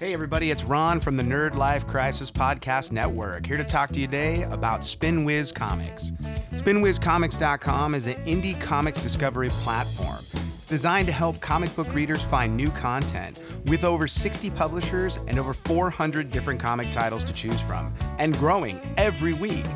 [0.00, 4.00] Hey, everybody, it's Ron from the Nerd Life Crisis Podcast Network, here to talk to
[4.00, 6.12] you today about SpinWiz Comics.
[6.52, 10.24] SpinWizComics.com is an indie comics discovery platform.
[10.56, 15.38] It's designed to help comic book readers find new content with over 60 publishers and
[15.38, 19.66] over 400 different comic titles to choose from, and growing every week.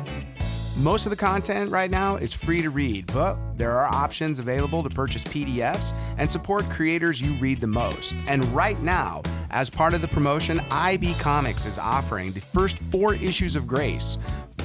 [0.77, 4.83] Most of the content right now is free to read, but there are options available
[4.83, 8.13] to purchase PDFs and support creators you read the most.
[8.27, 13.15] And right now, as part of the promotion, IB Comics is offering the first four
[13.15, 14.17] issues of Grace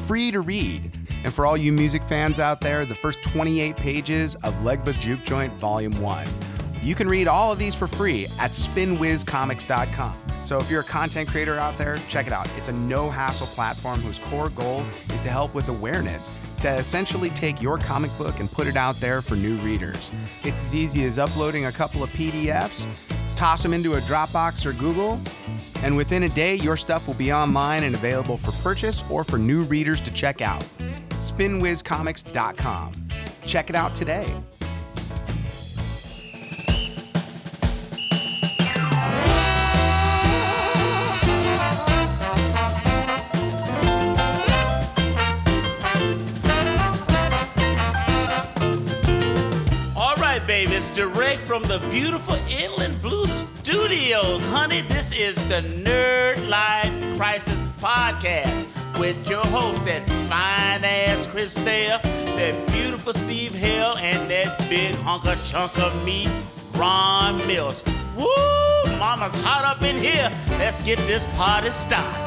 [0.09, 0.91] free to read.
[1.23, 5.23] And for all you music fans out there, the first 28 pages of Legba's Juke
[5.23, 6.27] Joint Volume 1.
[6.82, 10.14] You can read all of these for free at spinwizcomics.com.
[10.40, 12.48] So if you're a content creator out there, check it out.
[12.56, 16.30] It's a no hassle platform whose core goal is to help with awareness,
[16.60, 20.10] to essentially take your comic book and put it out there for new readers.
[20.42, 22.86] It's as easy as uploading a couple of PDFs,
[23.36, 25.20] toss them into a Dropbox or Google,
[25.82, 29.38] and within a day, your stuff will be online and available for purchase or for
[29.38, 30.65] new readers to check out.
[31.10, 33.09] SpinWizComics.com.
[33.46, 34.34] Check it out today.
[50.68, 54.44] It's direct from the beautiful Inland Blue Studios.
[54.44, 58.66] Honey, this is the Nerd Life Crisis Podcast
[58.98, 64.94] with your host, that fine ass Chris Thayer, that beautiful Steve Hill, and that big
[64.97, 66.28] hunk of chunk of meat,
[66.75, 67.82] Ron Mills.
[68.14, 68.26] Woo!
[68.98, 70.31] Mama's hot up in here.
[70.58, 72.20] Let's get this party started.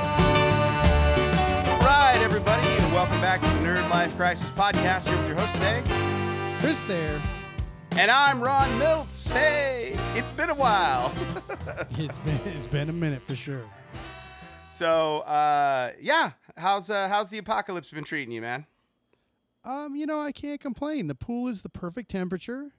[1.81, 5.07] Right, everybody, and welcome back to the Nerd Life Crisis Podcast.
[5.07, 5.83] Here with your host today,
[6.61, 7.21] Chris Thayer.
[7.95, 9.27] And I'm Ron Mills.
[9.29, 11.13] Hey, it's been a while.
[11.97, 13.63] It's been it's been a minute for sure.
[14.69, 18.65] so, uh, yeah, how's uh, how's the apocalypse been treating you, man?
[19.63, 21.07] Um, you know, I can't complain.
[21.07, 22.71] The pool is the perfect temperature,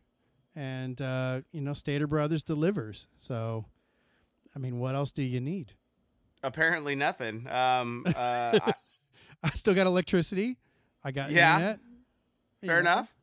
[0.56, 3.06] and uh, you know, Stater Brothers delivers.
[3.18, 3.66] So,
[4.54, 5.72] I mean, what else do you need?
[6.42, 7.46] Apparently, nothing.
[7.48, 8.10] Um, uh,
[8.66, 8.72] I,
[9.44, 10.56] I still got electricity.
[11.04, 11.54] I got Yeah.
[11.54, 11.80] internet.
[12.62, 12.80] fair know.
[12.80, 13.13] enough.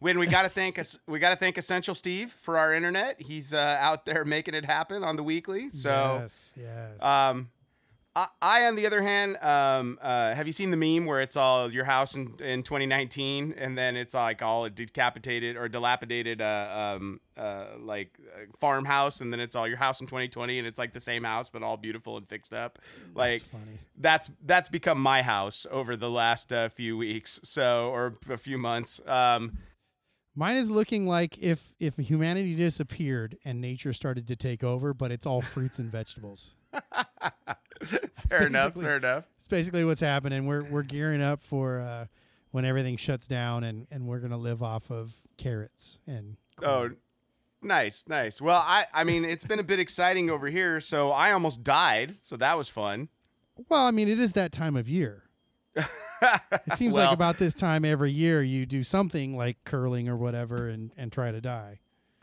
[0.00, 3.20] When we got to thank us, we got to thank Essential Steve for our internet.
[3.20, 5.70] He's uh, out there making it happen on the weekly.
[5.70, 7.02] So, yes, yes.
[7.02, 7.50] Um,
[8.14, 11.36] I, I, on the other hand, um, uh, have you seen the meme where it's
[11.36, 16.40] all your house in, in 2019 and then it's like all a decapitated or dilapidated,
[16.40, 20.66] uh, um, uh, like uh, farmhouse, and then it's all your house in 2020 and
[20.66, 22.78] it's like the same house but all beautiful and fixed up.
[23.14, 23.78] Like That's funny.
[23.98, 28.58] that's that's become my house over the last uh, few weeks, so or a few
[28.58, 29.00] months.
[29.06, 29.58] Um,
[30.38, 35.10] Mine is looking like if if humanity disappeared and nature started to take over, but
[35.10, 36.54] it's all fruits and vegetables.
[38.14, 38.74] fair enough.
[38.74, 39.24] Fair enough.
[39.36, 40.46] It's basically what's happening.
[40.46, 42.06] We're we're gearing up for uh,
[42.52, 46.36] when everything shuts down, and and we're gonna live off of carrots and.
[46.62, 46.90] Oh,
[47.60, 48.40] nice, nice.
[48.40, 50.80] Well, I I mean, it's been a bit exciting over here.
[50.80, 52.14] So I almost died.
[52.20, 53.08] So that was fun.
[53.68, 55.24] well, I mean, it is that time of year.
[56.66, 60.16] It seems Well, like about this time every year you do something like curling or
[60.16, 61.80] whatever, and and try to die.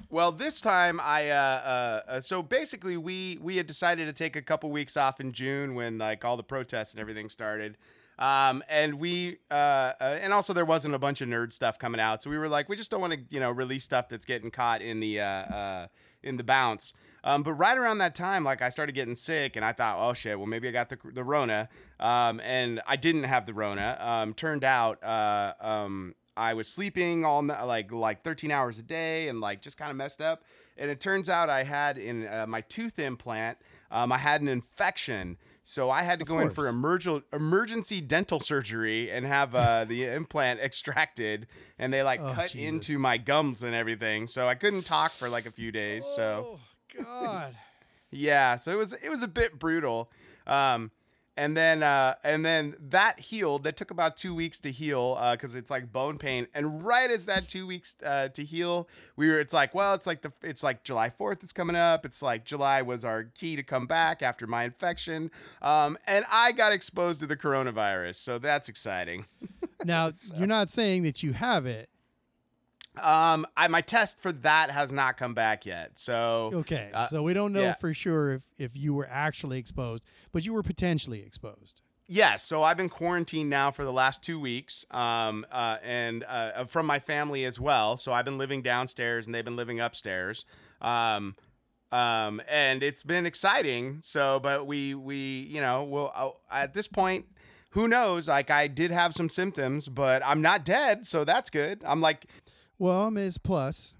[0.09, 4.35] Well, this time I uh, uh, uh so basically we we had decided to take
[4.35, 7.77] a couple weeks off in June when like all the protests and everything started.
[8.17, 9.53] Um, and we uh,
[9.99, 12.47] uh and also there wasn't a bunch of nerd stuff coming out, so we were
[12.47, 15.19] like we just don't want to you know release stuff that's getting caught in the
[15.19, 15.87] uh, uh
[16.23, 16.93] in the bounce.
[17.25, 20.13] Um, but right around that time, like I started getting sick, and I thought, oh
[20.13, 23.97] shit, well maybe I got the the Rona, um, and I didn't have the Rona.
[23.99, 28.83] Um, turned out, uh, um, I was sleeping all ni- like like 13 hours a
[28.83, 30.43] day, and like just kind of messed up.
[30.77, 33.57] And it turns out I had in uh, my tooth implant,
[33.91, 35.37] um, I had an infection.
[35.67, 36.69] So I had to Of go in for course.
[36.69, 41.47] emergent emergency dental surgery and have uh, the implant extracted,
[41.79, 42.69] and they like Oh, cut Jesus.
[42.69, 44.27] into my gums and everything.
[44.27, 46.05] So I couldn't talk for like a few days.
[46.05, 46.59] So
[46.97, 47.55] oh God.
[48.11, 50.11] yeah, so it was it was a bit brutal.
[50.45, 50.91] Um,
[51.37, 53.63] and then uh, and then that healed.
[53.63, 56.47] That took about two weeks to heal because it's like bone pain.
[56.53, 59.39] And right as that two weeks uh, to heal, we were.
[59.39, 62.05] It's like well, it's like the it's like July Fourth is coming up.
[62.05, 65.31] It's like July was our key to come back after my infection.
[65.61, 69.25] Um, and I got exposed to the coronavirus, so that's exciting.
[69.83, 71.89] Now you're not saying that you have it.
[73.01, 75.97] Um, I my test for that has not come back yet.
[75.97, 77.73] So Okay, uh, so we don't know yeah.
[77.73, 80.03] for sure if if you were actually exposed,
[80.35, 81.81] but you were potentially exposed.
[82.07, 86.65] Yes, so I've been quarantined now for the last two weeks, um, uh, and uh,
[86.65, 87.95] from my family as well.
[87.95, 90.43] So I've been living downstairs, and they've been living upstairs.
[90.81, 91.35] Um,
[91.91, 93.99] uh, Um, and it's been exciting.
[94.01, 97.25] So, but we we you know will uh, at this point,
[97.69, 98.27] who knows?
[98.27, 101.81] Like I did have some symptoms, but I'm not dead, so that's good.
[101.85, 102.25] I'm like,
[102.77, 103.37] Well, Ms.
[103.37, 103.93] Plus.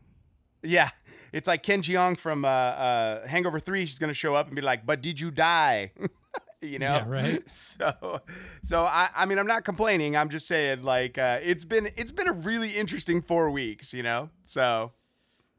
[0.62, 0.90] yeah,
[1.32, 3.86] it's like Ken Jeong from uh, uh, Hangover Three.
[3.86, 5.92] She's gonna show up and be like, "But did you die?"
[6.62, 7.44] you know, Yeah, right.
[7.52, 8.22] So,
[8.64, 10.16] so I, I mean, I'm not complaining.
[10.16, 13.94] I'm just saying, like, uh, it's been it's been a really interesting four weeks.
[13.94, 14.92] You know, so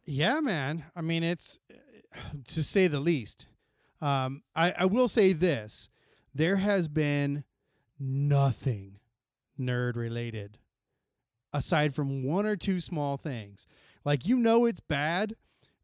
[0.05, 0.85] Yeah, man.
[0.95, 1.59] I mean, it's
[2.49, 3.47] to say the least.
[4.01, 5.89] Um, I, I will say this:
[6.35, 7.45] there has been
[7.99, 8.99] nothing
[9.59, 10.59] nerd related,
[11.53, 13.67] aside from one or two small things.
[14.05, 15.35] Like you know, it's bad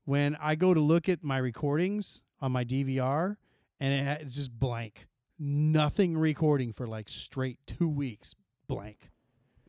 [0.05, 3.37] when I go to look at my recordings on my DVR,
[3.83, 5.07] and it it's just blank.
[5.39, 8.35] Nothing recording for like straight two weeks.
[8.69, 9.11] Blank.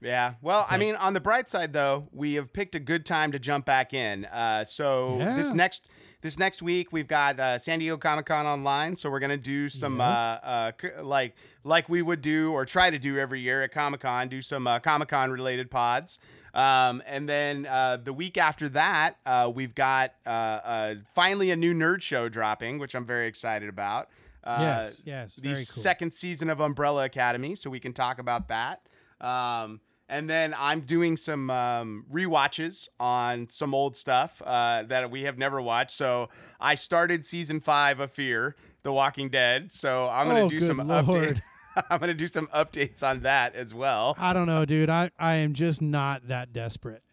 [0.01, 0.33] Yeah.
[0.41, 3.39] Well, I mean, on the bright side though, we have picked a good time to
[3.39, 4.25] jump back in.
[4.25, 5.89] Uh, so this next
[6.21, 9.69] this next week we've got uh, San Diego Comic Con online, so we're gonna do
[9.69, 10.05] some Yeah.
[10.05, 13.71] uh, uh, c- like like we would do or try to do every year at
[13.71, 16.19] Comic Con, do some uh, Comic Con related pods.
[16.53, 21.55] Um, and then uh, the week after that, uh, we've got uh, uh, finally a
[21.55, 24.09] new nerd show dropping, which I'm very excited about.
[24.43, 25.63] Uh, yes, yes, the very cool.
[25.63, 28.81] second season of Umbrella Academy, so we can talk about that.
[29.21, 29.79] Um,
[30.09, 35.37] and then I'm doing some um, rewatches on some old stuff uh, that we have
[35.37, 35.91] never watched.
[35.91, 36.29] So
[36.59, 39.71] I started season five of Fear, The Walking Dead.
[39.71, 41.05] So I'm gonna Oh, do some Lord.
[41.05, 41.41] updates.
[41.89, 44.15] I'm gonna do some updates on that as well.
[44.17, 44.89] I don't know, dude.
[44.89, 47.03] I, I am just not that desperate.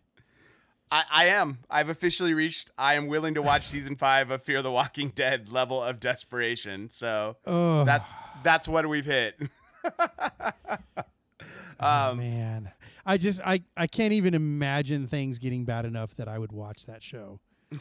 [0.93, 1.59] I, I am.
[1.71, 2.71] I've officially reached.
[2.77, 6.91] I am willing to watch season five of Fear the Walking Dead level of desperation.
[6.91, 8.13] So Oh, that's
[8.43, 9.41] that's what we've hit.
[9.99, 10.11] oh,
[11.81, 12.73] um, man.
[13.07, 16.87] I just I I can't even imagine things getting bad enough that I would watch
[16.87, 17.41] that show.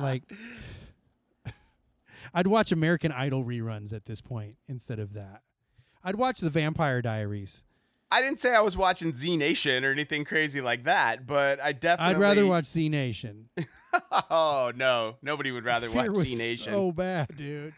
[0.00, 0.22] like
[2.34, 5.42] I'd watch American Idol reruns at this point instead of that.
[6.02, 7.62] I'd watch the Vampire Diaries.
[8.10, 11.72] I didn't say I was watching Z Nation or anything crazy like that, but I
[11.72, 12.14] definitely.
[12.16, 13.48] I'd rather watch Z Nation.
[14.28, 16.72] Oh no, nobody would rather Fear watch Z Nation.
[16.72, 17.74] so bad, dude.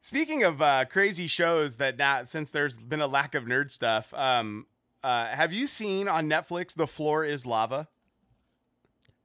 [0.00, 4.14] Speaking of uh, crazy shows that now, since there's been a lack of nerd stuff,
[4.14, 4.64] um,
[5.02, 7.88] uh, have you seen on Netflix The Floor Is Lava?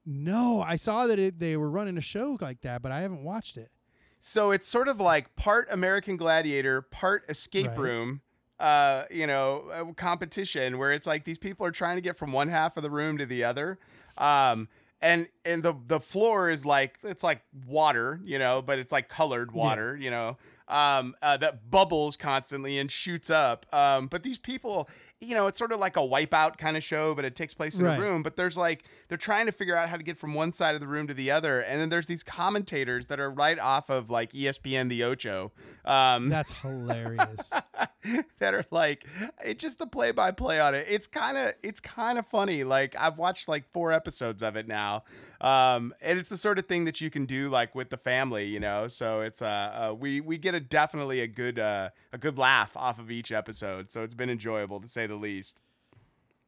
[0.05, 3.23] No, I saw that it, they were running a show like that, but I haven't
[3.23, 3.71] watched it.
[4.19, 7.77] So it's sort of like part American Gladiator, part Escape Right.
[7.77, 8.21] Room,
[8.59, 12.33] uh, you know, uh, competition where it's like these people are trying to get from
[12.33, 13.79] one half of the room to the other.
[14.17, 14.67] Um,
[15.01, 19.07] and and the the floor is like it's like water, you know, but it's like
[19.07, 20.37] colored water, you know,
[20.67, 23.65] um, uh, that bubbles constantly and shoots up.
[23.73, 24.89] Um, but these people,
[25.21, 27.77] you know, it's sort of like a wipeout kind of show, but it takes place
[27.77, 27.97] in Right.
[27.97, 28.23] a room.
[28.23, 30.81] But there's like they're trying to figure out how to get from one side of
[30.81, 34.09] the room to the other, and then there's these commentators that are right off of
[34.09, 35.51] like ESPN the Ocho.
[35.85, 37.51] Um, That's hilarious.
[38.39, 39.05] that are like
[39.43, 40.85] it's just the play by play on it.
[40.89, 42.63] It's kind of it's kind of funny.
[42.63, 45.03] Like I've watched like four episodes of it now.
[45.41, 48.45] Um, and it's the sort of thing that you can do like with the family,
[48.45, 48.87] you know.
[48.87, 52.75] So it's uh, uh we we get a definitely a good uh a good laugh
[52.75, 53.89] off of each episode.
[53.89, 55.61] So it's been enjoyable to say the least.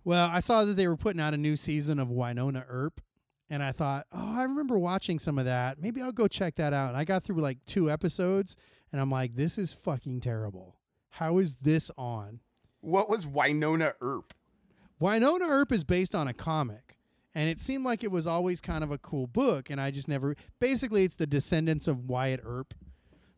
[0.03, 3.01] Well, I saw that they were putting out a new season of Wynonna Earp,
[3.49, 5.79] and I thought, oh, I remember watching some of that.
[5.79, 6.89] Maybe I'll go check that out.
[6.89, 8.55] And I got through like two episodes,
[8.91, 10.75] and I'm like, this is fucking terrible.
[11.09, 12.39] How is this on?
[12.79, 14.33] What was Wynonna Earp?
[14.99, 16.90] Wynonna Earp is based on a comic,
[17.33, 20.07] and it seemed like it was always kind of a cool book, and I just
[20.07, 20.35] never.
[20.59, 22.73] Basically, it's the descendants of Wyatt Earp,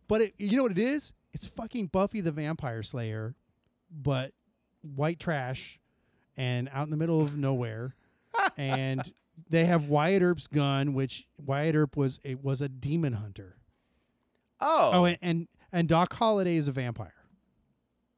[0.08, 1.14] but it, you know what it is?
[1.34, 3.36] It's fucking Buffy the Vampire Slayer,
[3.92, 4.34] but
[4.96, 5.80] white trash,
[6.38, 7.96] and out in the middle of nowhere,
[8.58, 9.12] and
[9.50, 13.58] they have Wyatt Earp's gun, which Wyatt Earp was it was a demon hunter.
[14.62, 17.14] Oh, Oh, and and, and Doc Holliday is a vampire.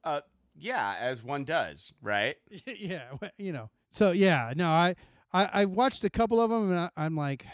[0.04, 0.22] uh,
[0.58, 2.36] yeah, as one does, right?
[2.66, 3.04] yeah,
[3.38, 3.70] you know.
[3.92, 4.96] So yeah, no, I
[5.36, 7.46] I, I watched a couple of them, and I, I'm like,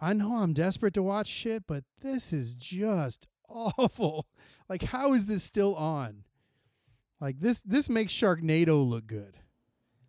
[0.00, 4.26] I know I'm desperate to watch shit, but this is just awful.
[4.68, 6.24] Like, how is this still on?
[7.20, 9.38] Like this this makes Sharknado look good.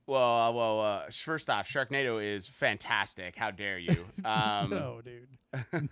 [0.06, 3.36] Well, uh, well, uh, first off, Sharknado is fantastic.
[3.36, 3.96] How dare you?
[4.26, 5.28] Um, no, dude.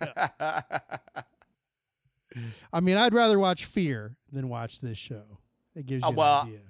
[2.72, 5.38] I mean, I'd rather watch Fear than watch this show.
[5.74, 6.60] It gives Uh, you well, an idea.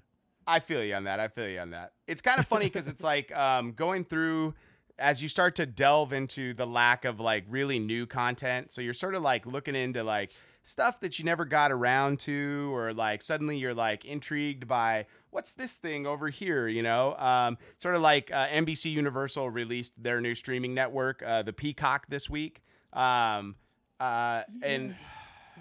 [0.48, 1.20] I feel you on that.
[1.20, 1.92] I feel you on that.
[2.06, 4.54] It's kind of funny because it's like um, going through
[4.98, 8.72] as you start to delve into the lack of like really new content.
[8.72, 12.74] So you're sort of like looking into like stuff that you never got around to,
[12.74, 17.14] or like suddenly you're like intrigued by what's this thing over here, you know?
[17.18, 22.06] Um, sort of like uh, NBC Universal released their new streaming network, uh, the Peacock,
[22.08, 22.62] this week.
[22.94, 23.56] Um,
[24.00, 24.96] uh, and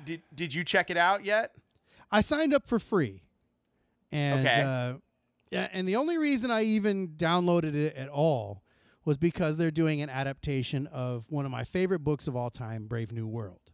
[0.05, 1.51] did did you check it out yet?
[2.09, 3.21] I signed up for free,
[4.11, 4.61] and Okay.
[4.61, 4.93] uh,
[5.49, 8.63] yeah, and the only reason I even downloaded it at all
[9.05, 12.87] was because they're doing an adaptation of one of my favorite books of all time,
[12.87, 13.71] Brave New World.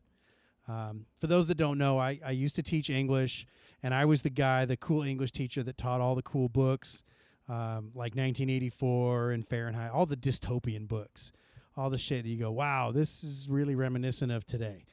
[0.67, 3.45] Um, for those that don't know, I, I used to teach English,
[3.81, 7.03] and I was the guy, the cool English teacher that taught all the cool books,
[7.49, 11.31] um, like 1984 and Fahrenheit, all the dystopian books,
[11.75, 14.85] all the shit that you go, wow, this is really reminiscent of today.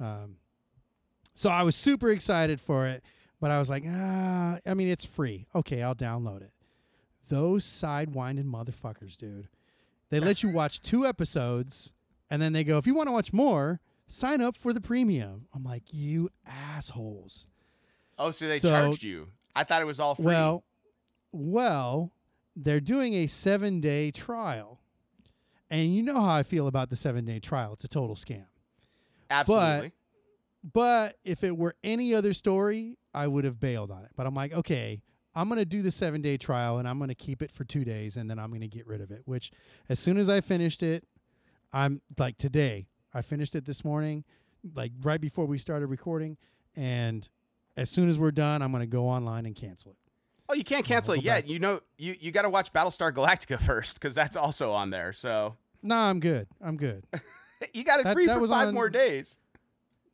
[0.00, 0.36] Um,
[1.34, 3.02] so I was super excited for it,
[3.40, 5.46] but I was like, ah, I mean, it's free.
[5.54, 6.52] Okay, I'll download it.
[7.28, 9.48] Those sidewinding motherfuckers, dude.
[10.10, 11.92] They let you watch two episodes,
[12.30, 15.46] and then they go, if you want to watch more, sign up for the premium.
[15.54, 17.46] I'm like, you assholes.
[18.18, 19.28] Oh, so they So- charged you?
[19.56, 20.26] I thought it was all free.
[20.26, 20.64] Well,
[21.32, 22.12] well,
[22.56, 24.80] they're doing a seven day trial.
[25.70, 27.72] And you know how I feel about the seven day trial.
[27.72, 28.44] It's a total scam.
[29.30, 29.88] absolutely.
[29.88, 29.92] But
[31.24, 34.10] if it were any other story, I would have bailed on it.
[34.16, 35.02] But I'm like, okay,
[35.34, 37.64] I'm going to do the seven day trial and I'm going to keep it for
[37.64, 39.22] two days and then I'm going to get rid of it.
[39.24, 39.50] Which,
[39.88, 41.04] as soon as I finished it,
[41.72, 44.24] I'm like today, I finished it this morning,
[44.74, 46.36] like right before we started recording.
[46.76, 47.28] And
[47.76, 49.98] as soon as we're done, I'm going to go online and cancel it.
[50.48, 51.42] oh, you can't cancel it yet.
[51.42, 51.50] back.
[51.50, 55.12] You know, you you got to watch Battlestar Galactica first because that's also on there.
[55.12, 56.46] So Nah, I'm good.
[56.62, 57.04] I'm good.
[57.74, 59.36] you got it That- free that for was five on- more days.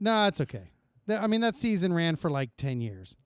[0.00, 0.71] Nah, it's okay.
[1.09, 3.16] I mean, that season ran for like 10 years.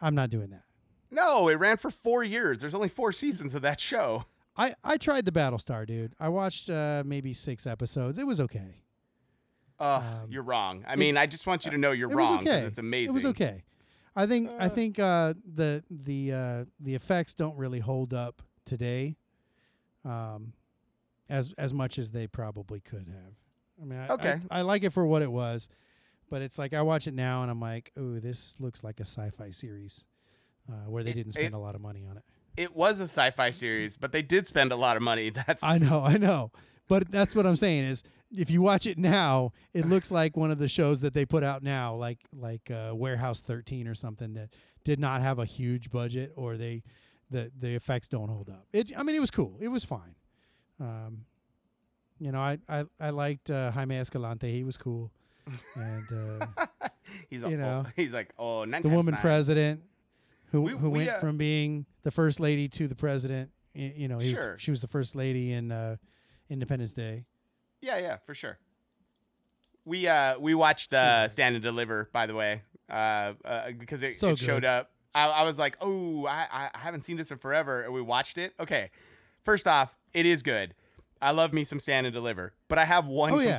[0.00, 0.62] I'm not doing that.
[1.10, 2.58] No, it ran for four years.
[2.58, 4.24] There's only four seasons of that show.
[4.56, 6.14] I, I tried the Battlestar, dude.
[6.20, 8.18] I watched uh, maybe six episodes.
[8.18, 8.82] It was okay.
[9.78, 10.84] Uh, Um, you're wrong.
[10.86, 12.60] I mean, I just want you to know you're it was okay.
[12.60, 13.10] it's amazing.
[13.10, 13.64] It was okay.
[14.16, 14.68] I think I Uh.
[14.68, 19.16] think uh, the the uh, the effects don't really hold up today,
[20.04, 20.52] um,
[21.28, 23.34] as as much as they probably could have.
[23.80, 24.40] I mean, I, I- Okay.
[24.50, 25.68] I, like it for what it was,
[26.30, 29.04] but it's like I watch it now and I'm like, oh, this looks like a
[29.04, 30.06] sci-fi series,
[30.68, 32.22] uh, where they It- didn't it- spend a lot of money on it.
[32.56, 35.30] It was a sci-fi series, but they did spend a lot of money.
[35.46, 36.50] That's I know, I know.
[36.88, 38.02] But that's what I'm saying is
[38.36, 41.44] if you watch it now, it looks like one of the shows that they put
[41.44, 44.50] out now, like like uh, Warehouse 13 or something that
[44.82, 46.82] did not have a huge budget or they
[47.30, 48.66] the the effects don't hold up.
[48.72, 49.56] It I mean it was cool.
[49.60, 50.16] It was fine.
[50.80, 51.26] Um
[52.18, 54.50] you know, I I, I liked uh, Jaime Escalante.
[54.52, 55.12] He was cool.
[55.74, 56.66] And uh,
[57.30, 59.20] he's you know, he's like oh nine the woman nine.
[59.22, 59.82] president
[60.52, 63.50] who We- who we, went uh, from being the first lady to the president.
[63.74, 64.52] y- You know, he Sure.
[64.52, 65.96] was, she was the first lady in uh,
[66.48, 67.24] Independence Day.
[67.80, 68.58] Yeah, yeah, for sure.
[69.84, 74.14] We uh we watched uh Stand and Deliver by the way uh, uh because it,
[74.14, 74.90] So it showed up.
[75.14, 78.38] I, I was like, oh, I I haven't seen this in forever, and we watched
[78.38, 78.52] it.
[78.60, 78.90] Okay,
[79.44, 80.74] first off, it is good.
[81.22, 83.58] I love me some Stand and Deliver, but I have one Oh, yeah.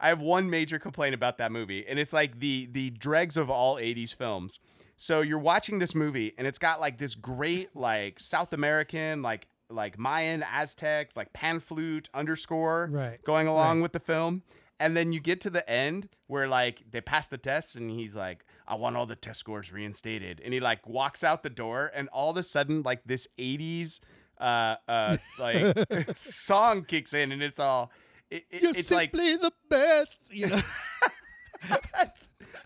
[0.00, 3.50] I have one major complaint about that movie, and it's like the the dregs of
[3.50, 4.58] all '80s films.
[4.96, 9.46] So you're watching this movie, and it's got like this great like South American like
[9.68, 13.22] like Mayan Aztec like pan flute underscore Right.
[13.24, 14.42] going along with the film.
[14.80, 18.16] And then you get to the end where like they pass the test and he's
[18.16, 20.40] like, I want all the test scores reinstated.
[20.42, 24.00] And he like walks out the door and all of a sudden like this 80s
[24.38, 25.76] uh uh like
[26.16, 27.92] song kicks in and it's all
[28.30, 30.32] it, it- You're it's like simply the best.
[30.34, 30.60] You know.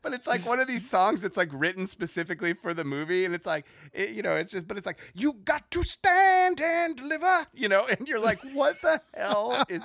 [0.02, 3.34] but it's like one of these songs that's like written specifically for the movie and
[3.34, 6.96] it's like it, you know it's just but it's like you got to stand and
[6.96, 9.80] deliver you know and you're like what the hell is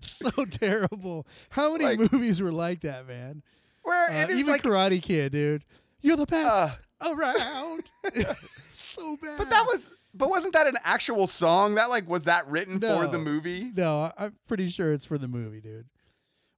[0.00, 1.26] so terrible.
[1.50, 3.42] How many Like- movies were like that, man?
[3.82, 5.64] where Uh, even like Karate Kid, dude.
[6.00, 7.14] You're the best Uh.
[7.14, 7.84] around.
[8.68, 9.38] so bad.
[9.38, 11.74] But that was, but wasn't that an actual song?
[11.76, 13.70] That like was that written for the movie?
[13.74, 14.12] no.
[14.16, 15.86] I'm pretty sure it's for the movie, dude.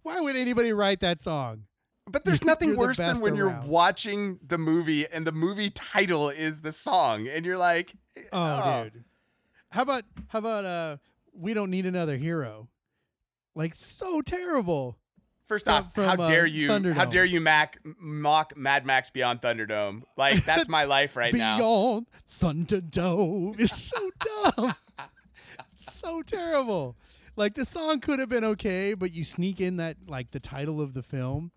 [0.02, 1.64] Why would anybody write that song?
[2.10, 5.70] But there's nothing you're the worse than when you're watching the movie and the movie
[5.70, 7.92] title is the song, and you're like,
[8.32, 9.04] Oh, dude.
[9.70, 10.96] How about how about uh
[11.34, 12.68] we don't need another hero?
[13.54, 14.96] Like so terrible.
[15.48, 16.92] First From- off, how from, uh, dare you?
[16.92, 20.02] How dare you Mac, mock Mad Max Beyond Thunderdome?
[20.16, 21.56] Like that's my life right now.
[21.56, 22.06] Beyond
[22.38, 23.58] Thunderdome.
[23.58, 24.10] It's so
[24.56, 24.74] dumb.
[25.78, 26.96] so terrible.
[27.34, 30.82] Like the song could have been okay, but you sneak in that like the title
[30.82, 31.50] of the film.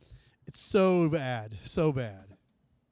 [0.47, 1.57] It's so bad.
[1.65, 2.25] So bad.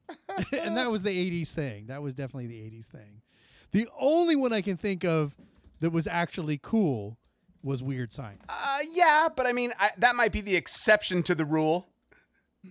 [0.59, 1.09] and that was the
[1.43, 1.87] 80s thing.
[1.87, 3.21] That was definitely the 80s thing.
[3.71, 5.35] The only one I can think of
[5.79, 7.18] that was actually cool
[7.63, 8.43] was Weird Science.
[8.47, 11.87] Uh, yeah, but I mean I, that might be the exception to the rule.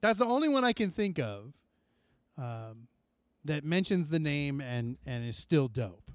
[0.00, 1.54] That's the only one I can think of
[2.36, 2.88] um,
[3.44, 6.10] that mentions the name and and is still dope.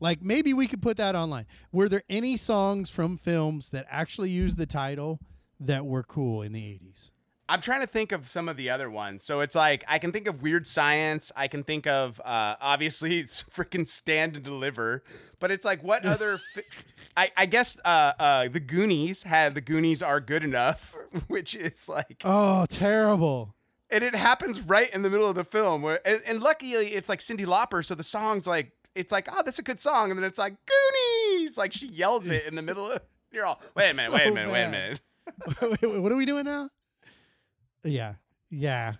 [0.00, 1.46] Like maybe we could put that online.
[1.70, 5.20] Were there any songs from films that actually used the title
[5.60, 7.12] that were cool in the 80s?
[7.48, 9.24] I'm trying to think of some of the other ones.
[9.24, 11.30] So it's like I can think of Weird Science.
[11.36, 15.02] I can think of uh, obviously it's freaking Stand and Deliver.
[15.40, 16.38] But it's like what other?
[16.54, 16.62] Fi-
[17.16, 20.96] I, I guess uh, uh, the Goonies had the Goonies are good enough,
[21.28, 23.54] which is like, Oh, terrible.
[23.90, 25.82] and it happens right in the middle of the film.
[25.82, 29.42] Where and, and luckily it's like Cyndi Lauper, so the song's like it's like oh
[29.42, 32.62] that's a good song, and then it's like Goonies, like she yells it in the
[32.62, 33.00] middle of.
[33.30, 35.00] You're all wait a minute, wait a So minute, wait a minute.
[35.62, 36.70] wait, wait, what are we doing now?
[37.84, 38.14] Yeah,
[38.50, 38.94] yeah.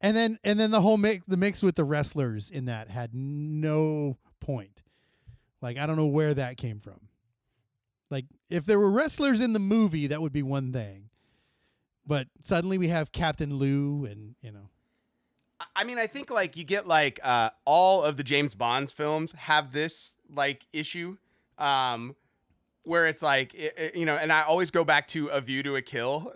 [0.00, 3.10] And then and then the whole mix the mix with the wrestlers in that had
[3.14, 4.82] no point.
[5.60, 7.00] Like I don't know where that came from.
[8.10, 11.10] Like if there were wrestlers in the movie, that would be one thing.
[12.06, 14.70] But suddenly we have Captain Lou and you know.
[15.74, 19.32] I mean, I think like you get like uh, all of the James Bond's films
[19.32, 21.16] have this like issue,
[21.58, 22.14] um,
[22.84, 25.64] where it's like i i- you know, and I always go back to A View
[25.64, 26.32] to a Kill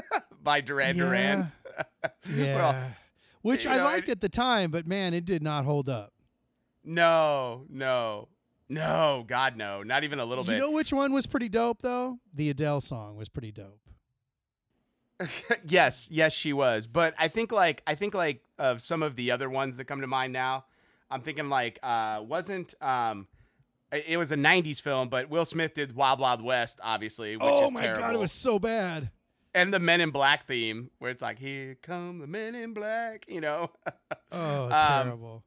[0.46, 1.52] by Duran Duran.
[2.34, 2.54] Yeah.
[2.56, 2.92] Well,
[3.42, 6.12] Which I know, liked it- at the time, but man, it did not hold up.
[6.82, 8.28] No, no,
[8.68, 10.56] no, God, no, not even a little You bit.
[10.56, 12.18] You know which one was pretty dope though?
[12.32, 13.80] The Adele song was pretty dope.
[15.66, 16.86] yes, yes, she was.
[16.86, 20.00] But I think like I think like of some of the other ones that come
[20.00, 20.64] to mind now.
[21.10, 23.26] I'm thinking like uh wasn't um
[23.92, 27.44] it it was a 90s film, but Will Smith did Wild Wild West, obviously, which
[27.46, 28.02] oh is my terrible.
[28.02, 29.10] god, it was so bad.
[29.56, 33.24] And the Men in Black theme, where it's like, "Here come the Men in Black,"
[33.28, 33.70] you know.
[34.30, 35.44] Oh, Um, terrible.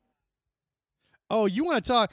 [1.29, 2.11] Oh, you want to talk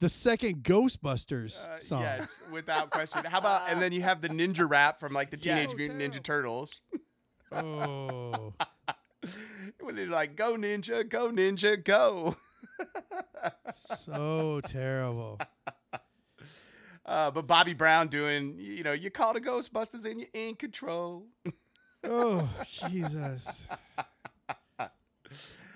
[0.00, 2.02] the second Ghostbusters Uh, song?
[2.02, 3.24] yes, without question.
[3.24, 5.78] How about and then you have the ninja rap from like the Teenage Yes.
[5.78, 6.80] Mutant Ninja Turtles,
[7.50, 8.52] Oh,
[9.80, 12.36] when they're like, "Go ninja, go ninja, go."
[13.74, 15.38] so terrible.
[17.12, 21.26] Uh, but Bobby Brown doing, you know, you call the Ghostbusters and you're in control.
[22.04, 22.48] Oh,
[22.88, 23.68] Jesus.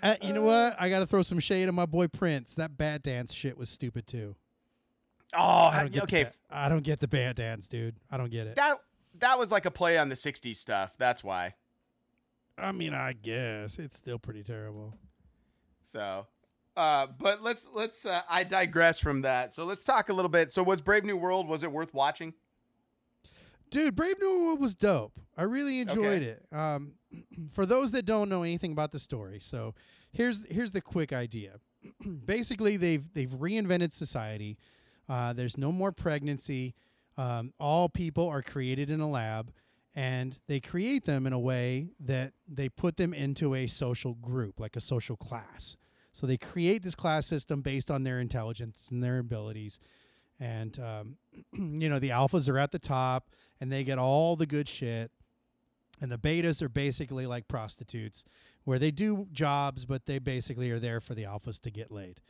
[0.02, 0.76] Uh, you know what?
[0.78, 2.54] I got to throw some shade on my boy Prince.
[2.56, 4.36] That bat dance shit was stupid too.
[5.34, 5.40] Oh,
[5.72, 6.26] I don't the okay.
[6.50, 7.96] I don't get the bat dance, dude.
[8.10, 8.56] I don't get it.
[8.56, 8.76] That
[9.18, 10.94] that was like a play on the '60s stuff.
[10.98, 11.54] That's why.
[12.58, 14.94] I mean, I guess it's still pretty terrible.
[15.82, 16.26] So,
[16.76, 18.04] uh, but let's let's.
[18.06, 19.54] Uh, I digress from that.
[19.54, 20.52] So let's talk a little bit.
[20.52, 21.48] So was Brave New World?
[21.48, 22.34] Was it worth watching?
[23.70, 25.12] Dude, Brave New World was dope.
[25.36, 26.24] I really enjoyed Okay.
[26.26, 26.46] it.
[26.52, 26.92] Um,
[27.52, 29.74] for those that don't know anything about the story, so
[30.12, 31.56] here's here's the quick idea.
[32.24, 34.56] Basically, they've they've reinvented society.
[35.08, 36.74] Uh, there's no more pregnancy.
[37.16, 39.52] Um, all people are created in a lab,
[39.94, 44.60] and they create them in a way that they put them into a social group,
[44.60, 45.76] like a social class.
[46.16, 49.80] So they create this class system based on their intelligence and their abilities.
[50.40, 51.16] And um,
[51.52, 53.28] you know the alphas are at the top,
[53.60, 55.10] and they get all the good shit.
[56.00, 58.24] And the betas are basically like prostitutes,
[58.64, 62.20] where they do jobs, but they basically are there for the alphas to get laid.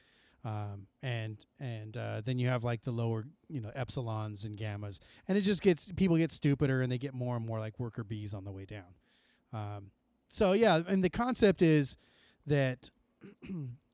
[0.45, 4.99] Um, and and uh, then you have like the lower, you know, epsilons and gammas,
[5.29, 8.03] and it just gets people get stupider, and they get more and more like worker
[8.03, 8.95] bees on the way down.
[9.53, 9.91] Um,
[10.27, 11.97] so yeah, and the concept is
[12.47, 12.91] that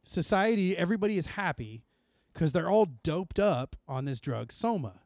[0.04, 1.84] society, everybody is happy
[2.32, 5.00] because they're all doped up on this drug soma,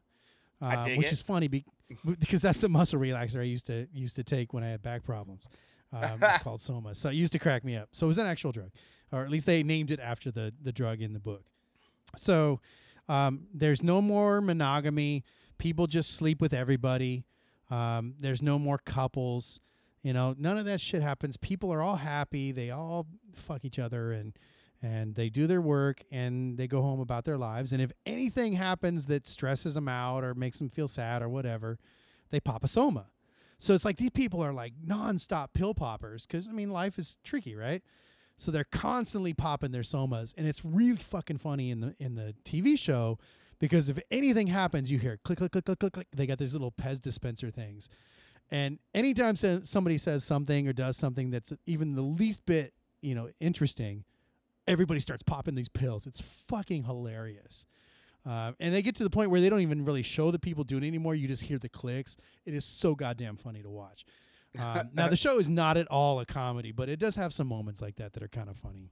[0.62, 1.12] uh, which it.
[1.12, 1.64] is funny be-
[2.18, 5.05] because that's the muscle relaxer I used to used to take when I had back
[5.05, 5.44] problems.
[5.92, 7.88] Um, it's called soma, so it used to crack me up.
[7.92, 8.70] So it was an actual drug,
[9.12, 11.44] or at least they named it after the the drug in the book.
[12.16, 12.61] So
[13.09, 15.24] um, there's no more monogamy.
[15.59, 17.24] People just sleep with everybody.
[17.70, 19.61] Um, there's no more couples.
[20.06, 21.36] You know, none of that shit happens.
[21.36, 22.52] People are all happy.
[22.52, 24.38] They all fuck each other and
[24.80, 27.72] and they do their work and they go home about their lives.
[27.72, 31.80] And if anything happens that stresses them out or makes them feel sad or whatever,
[32.30, 33.06] they pop a soma.
[33.58, 37.18] So it's like these people are like nonstop pill poppers because I mean life is
[37.24, 37.82] tricky, right?
[38.36, 42.32] So they're constantly popping their somas, and it's really fucking funny in the in the
[42.44, 43.18] TV show
[43.58, 46.06] because if anything happens, you hear click click click click click click.
[46.14, 47.88] They got these little Pez dispenser things,
[48.50, 53.28] and anytime somebody says something or does something that's even the least bit you know
[53.40, 54.04] interesting,
[54.66, 56.06] everybody starts popping these pills.
[56.06, 57.66] It's fucking hilarious.
[58.28, 60.64] Uh, and they get to the point where they don't even really show the people
[60.64, 61.14] doing it anymore.
[61.14, 62.16] You just hear the clicks.
[62.44, 64.04] It is so goddamn funny to watch.
[64.59, 67.46] Um, now the show is not at all a comedy, but it does have some
[67.46, 68.90] moments like that that are kind of funny.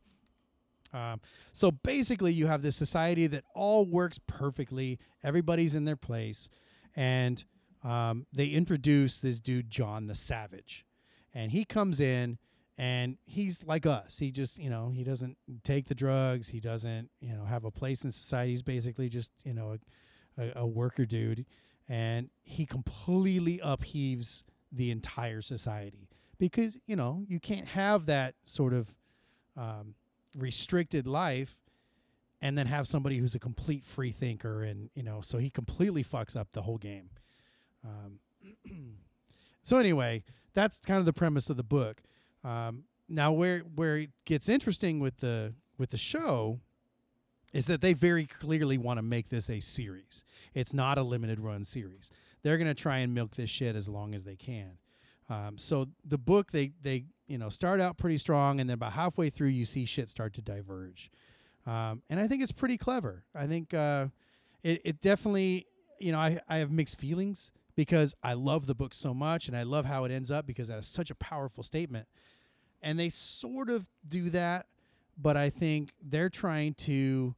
[0.93, 1.21] Um,
[1.53, 5.01] so basically, you have this society that all works perfectly.
[5.25, 6.49] Everybody's in their place,
[6.95, 7.45] and
[7.85, 10.85] um, they introduce this dude John the Savage,
[11.33, 12.38] and he comes in
[12.77, 14.18] and he's like us.
[14.18, 16.49] He just, you know, he doesn't take the drugs.
[16.49, 18.51] He doesn't, you know, have a place in society.
[18.51, 19.77] He's basically just, you know,
[20.38, 21.47] a, a, a worker dude,
[21.88, 24.42] and he completely upheaves
[24.73, 28.88] the entire society because you know you can't have that sort of
[29.57, 29.94] um,
[30.37, 31.57] restricted life
[32.42, 36.03] and then have somebody who's a complete free thinker and you know so he completely
[36.03, 37.09] fucks up the whole game
[37.85, 38.18] um,
[39.62, 40.23] so anyway
[40.55, 42.01] that's kind of the premise of the book.
[42.42, 46.61] Um, now where where it gets interesting with the with the show
[47.53, 50.25] is that they very clearly want to make this a series.
[50.55, 52.11] It's not a limited run series.
[52.42, 54.79] They're going to try and milk this shit as long as they can.
[55.31, 58.92] Um, so the book they they you know start out pretty strong and then about
[58.92, 61.11] halfway through you see shit start to diverge.
[61.66, 63.25] Um, and i think it's pretty clever.
[63.35, 64.09] I think uh,
[64.62, 65.66] it, it definitely
[65.99, 69.57] you know I, I have mixed feelings because i love the book so much and
[69.57, 72.07] i love how it ends up because that is such a powerful statement
[72.83, 74.67] and they sort of do that
[75.17, 77.35] but i think they're trying to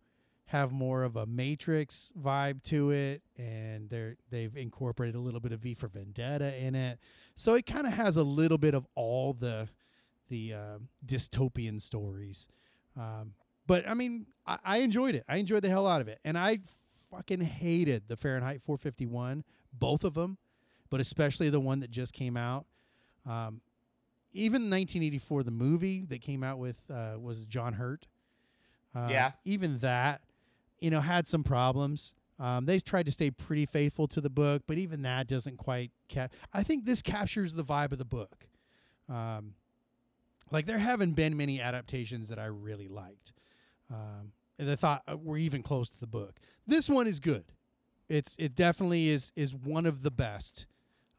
[0.51, 5.53] have more of a matrix vibe to it and they're they've incorporated a little bit
[5.53, 6.99] of v for vendetta in it
[7.35, 9.68] so it kind of has a little bit of all the
[10.29, 12.49] the uh, dystopian stories.
[12.96, 13.35] Um,
[13.66, 15.25] but I mean, I, I enjoyed it.
[15.29, 16.59] I enjoyed the hell out of it, and I
[17.11, 19.44] fucking hated the Fahrenheit 451,
[19.78, 20.38] both of them,
[20.90, 22.66] but especially the one that just came out.
[23.24, 23.60] Um,
[24.32, 28.06] even 1984, the movie that came out with uh, was John Hurt.
[28.94, 29.32] Uh, Yeah.
[29.44, 30.22] Even that,
[30.78, 32.14] you know, had some problems.
[32.38, 35.90] Um, they tried to stay pretty faithful to the book, but even that doesn't quite
[36.08, 36.32] cap.
[36.52, 38.46] I think this captures the vibe of the book.
[39.08, 39.54] Um,
[40.50, 43.32] like there haven't been many adaptations that I really liked,
[43.90, 46.36] um, and I thought uh, were even close to the book.
[46.66, 47.44] This one is good.
[48.09, 50.66] It's it definitely is is one of the best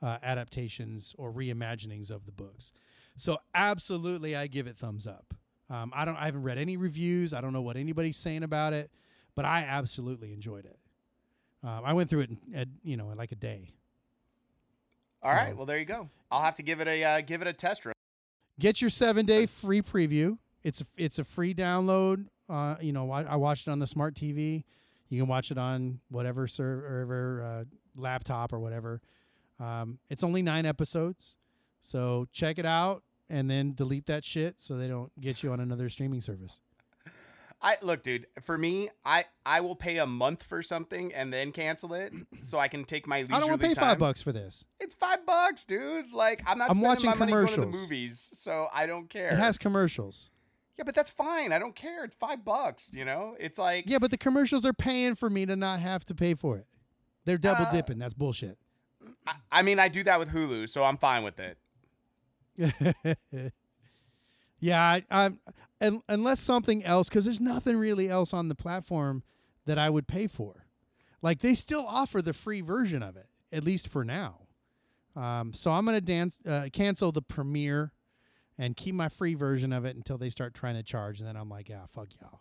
[0.01, 2.71] uh, adaptations or reimaginings of the books.
[3.15, 5.33] So absolutely, I give it thumbs up.
[5.69, 6.15] Um, I don't.
[6.15, 7.33] I haven't read any reviews.
[7.33, 8.89] I don't know what anybody's saying about it,
[9.35, 10.79] but I absolutely enjoyed it.
[11.63, 13.73] Um, I went through it in, at, you know in like a day.
[15.23, 15.51] All right.
[15.51, 16.09] So- Well, there you go.
[16.31, 17.93] I'll have to give it a uh, give it a test run.
[18.59, 20.37] Get your seven day free preview.
[20.63, 22.27] It's a, it's a free download.
[22.49, 24.63] Uh, you know, I, I watched it on the smart TV.
[25.09, 27.63] You can watch it on whatever server, uh,
[27.95, 29.01] laptop or whatever.
[29.59, 31.37] Um, it's only nine episodes,
[31.81, 35.59] so check it out and then delete that shit so they don't get you on
[35.59, 36.59] another streaming service.
[37.59, 38.27] I look, dude.
[38.43, 42.59] For me, I I will pay a month for something and then cancel it so
[42.59, 43.83] I can take my I don't want to pay time.
[43.83, 44.63] five bucks for this.
[44.79, 46.13] It's five bucks, dude.
[46.13, 47.75] Like I'm not I'm watching money going to the commercials.
[47.81, 49.29] movies, so I don't care.
[49.29, 50.29] It has commercials.
[50.77, 51.51] Yeah, but that's fine.
[51.51, 52.03] I don't care.
[52.03, 52.91] It's five bucks.
[52.93, 56.05] You know, it's like Yeah, but the commercials are paying for me to not have
[56.05, 56.67] to pay for it.
[57.25, 57.97] They're double Uh, dipping.
[57.99, 58.57] That's bullshit.
[59.25, 61.57] I, I mean, I do that with Hulu, so I'm fine with it.
[64.59, 65.39] yeah, I, I'm
[65.81, 69.23] un, unless something else, because there's nothing really else on the platform
[69.65, 70.65] that I would pay for.
[71.21, 74.39] Like they still offer the free version of it, at least for now.
[75.15, 77.91] Um, so I'm gonna dance, uh, cancel the premiere,
[78.57, 81.19] and keep my free version of it until they start trying to charge.
[81.19, 82.39] And then I'm like, yeah, fuck y'all.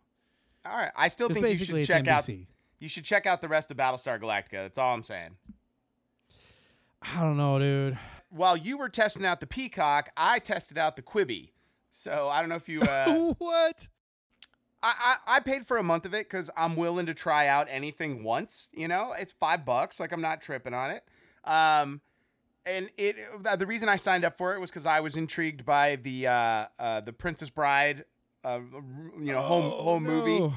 [0.64, 2.28] All right, I still think you should check out.
[2.78, 4.50] You should check out the rest of Battlestar Galactica.
[4.52, 5.36] That's all I'm saying.
[7.02, 7.98] I don't know, dude.
[8.30, 11.50] While you were testing out the Peacock, I tested out the Quibi.
[11.90, 12.80] So I don't know if you.
[12.88, 13.88] Uh, what?
[14.82, 17.66] I, I I paid for a month of it because I'm willing to try out
[17.70, 18.68] anything once.
[18.72, 19.98] You know, it's five bucks.
[19.98, 21.04] Like I'm not tripping on it.
[21.44, 22.00] Um,
[22.66, 25.64] and it uh, the reason I signed up for it was because I was intrigued
[25.64, 28.04] by the uh, uh the Princess Bride,
[28.44, 28.60] uh,
[29.18, 30.40] you know, home Oh, home movie.
[30.40, 30.54] no.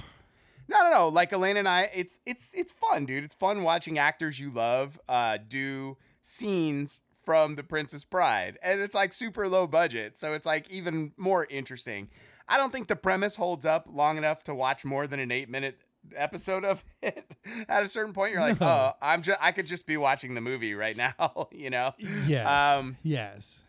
[0.67, 1.07] No, no, no.
[1.07, 3.23] Like Elena and I, it's it's it's fun, dude.
[3.23, 8.95] It's fun watching actors you love uh, do scenes from The Princess Bride, and it's
[8.95, 12.09] like super low budget, so it's like even more interesting.
[12.47, 15.49] I don't think the premise holds up long enough to watch more than an eight
[15.49, 15.79] minute
[16.15, 17.25] episode of it.
[17.67, 18.67] At a certain point, you're like, No.
[18.67, 21.91] oh, I'm just I could just be watching the movie right now, you know.
[22.27, 22.47] Yes.
[22.79, 23.59] Um, yes.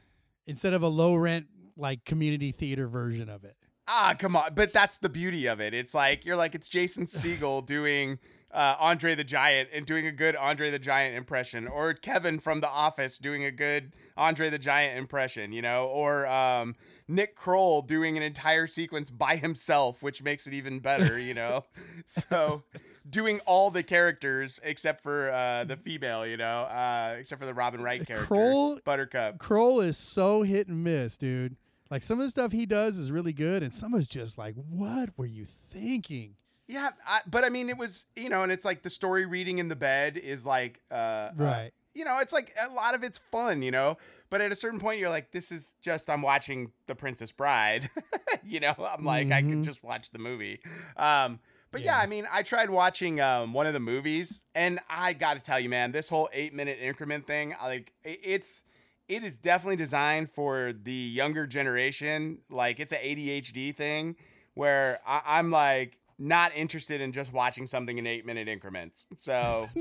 [0.47, 3.57] Instead of a low rent like community theater version of it.
[3.88, 4.55] Ah, come on.
[4.55, 5.75] But that's the beauty of it.
[5.75, 8.19] It's like you're like it's Jason Segel doing
[8.53, 12.61] uh, Andre the Giant and doing a good Andre the Giant impression, or Kevin from
[12.61, 16.75] The Office doing a good Andre the Giant impression, you know, or um,
[17.11, 21.64] Nick Kroll doing an entire sequence by himself, which makes it even better, you know.
[22.07, 22.62] so
[23.09, 27.55] doing all the characters except for uh, the female, you know, uh, except for the
[27.55, 29.38] Robin Wright character, Kroll- Buttercup.
[29.38, 31.57] Kroll is so hit and miss, dude.
[31.90, 34.55] Like some of the stuff he does is really good, and some is just like,
[34.68, 36.37] what were you thinking?
[36.68, 39.59] Yeah, I, but I mean, it was you know, and it's like the story reading
[39.59, 41.70] in the bed is like, uh, uh, Right.
[41.94, 43.99] you know, it's like a lot of it's fun, you know.
[44.31, 47.90] But at a certain point, you're like, this is just I'm watching The Princess Bride.
[48.45, 49.51] you know, I'm like, I Mhm.
[49.51, 50.61] could just watch the movie.
[50.97, 51.40] Um,
[51.73, 51.97] but yeah.
[51.99, 52.03] Yeah.
[52.03, 55.59] I mean, I tried watching um, one of the movies, and I got to tell
[55.61, 58.62] you, man, this whole eight minute increment thing, like, it's
[59.09, 62.38] it is definitely designed for the younger generation.
[62.49, 64.14] Like, it's an ADHD thing
[64.55, 69.07] where I, I'm like not interested in just watching something in eight minute increments.
[69.16, 69.69] So.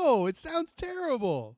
[0.00, 1.56] No, it sounds terrible.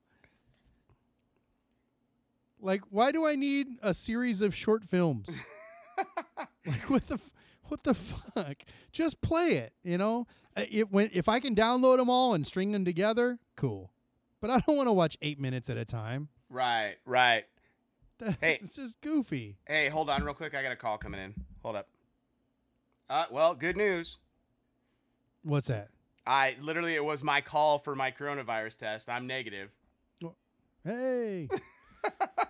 [2.60, 5.28] Like, why do I need a series of short films?
[6.66, 7.32] like, what the, f-
[7.64, 8.62] what the fuck?
[8.92, 9.72] Just play it.
[9.82, 13.92] You know, if when if I can download them all and string them together, cool.
[14.40, 16.28] But I don't want to watch eight minutes at a time.
[16.48, 17.44] Right, right.
[18.40, 18.58] Hey.
[18.62, 19.56] it's just goofy.
[19.66, 20.54] Hey, hold on real quick.
[20.54, 21.34] I got a call coming in.
[21.62, 21.88] Hold up.
[23.08, 24.18] Uh, well, good news.
[25.42, 25.88] What's that?
[26.26, 29.08] I literally it was my call for my coronavirus test.
[29.08, 29.70] I'm negative.
[30.84, 31.48] Hey,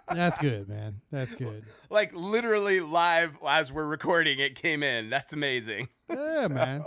[0.08, 1.00] that's good, man.
[1.10, 1.64] That's good.
[1.88, 5.10] Like literally live as we're recording, it came in.
[5.10, 5.88] That's amazing.
[6.08, 6.84] Yeah, man.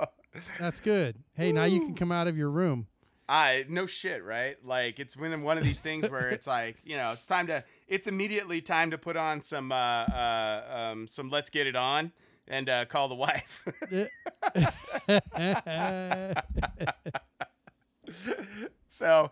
[0.59, 1.17] That's good.
[1.35, 2.87] Hey, now you can come out of your room.
[3.29, 4.57] I no shit, right?
[4.63, 7.63] Like it's one one of these things where it's like you know it's time to
[7.87, 12.11] it's immediately time to put on some uh, uh um some let's get it on
[12.47, 13.65] and uh, call the wife.
[18.93, 19.31] so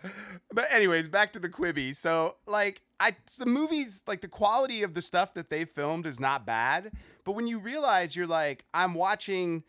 [0.52, 1.96] but anyways back to the quibi.
[1.96, 6.20] So like i the movies like the quality of the stuff that they filmed is
[6.20, 6.92] not bad
[7.24, 9.64] but when you realize you're like i'm watching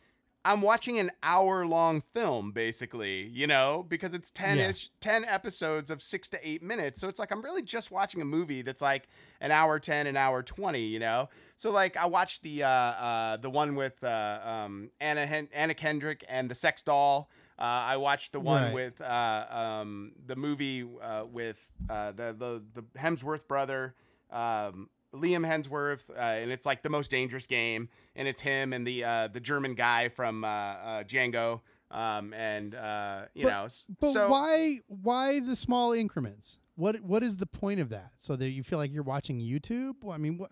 [0.44, 5.90] i'm watching an hour long film basically you know because it's 10 ish 10 episodes
[5.90, 7.00] of 6 to 8 minutes.
[7.00, 9.08] So it's like i'm really just watching a movie that's like
[9.40, 11.28] an hour 10 an hour 20 you know?
[11.56, 15.74] So like i watched the uh uh the one with uh um anna Hen- anna
[15.74, 18.74] kendrick and the sex doll uh, I watched the one Right.
[18.74, 21.58] with uh, um, the movie uh, with
[21.90, 23.94] uh, the, the the Hemsworth brother,
[24.30, 28.86] um, Liam Hemsworth, uh, and it's like the most dangerous game, and it's him and
[28.86, 31.60] the uh, the German guy from uh, uh, Django,
[31.90, 33.68] um, and uh, you But- know,
[34.00, 36.58] But so why why the small increments?
[36.76, 38.12] What what is the point of that?
[38.16, 39.96] So that you feel like you're watching YouTube?
[40.02, 40.50] Well, I mean, what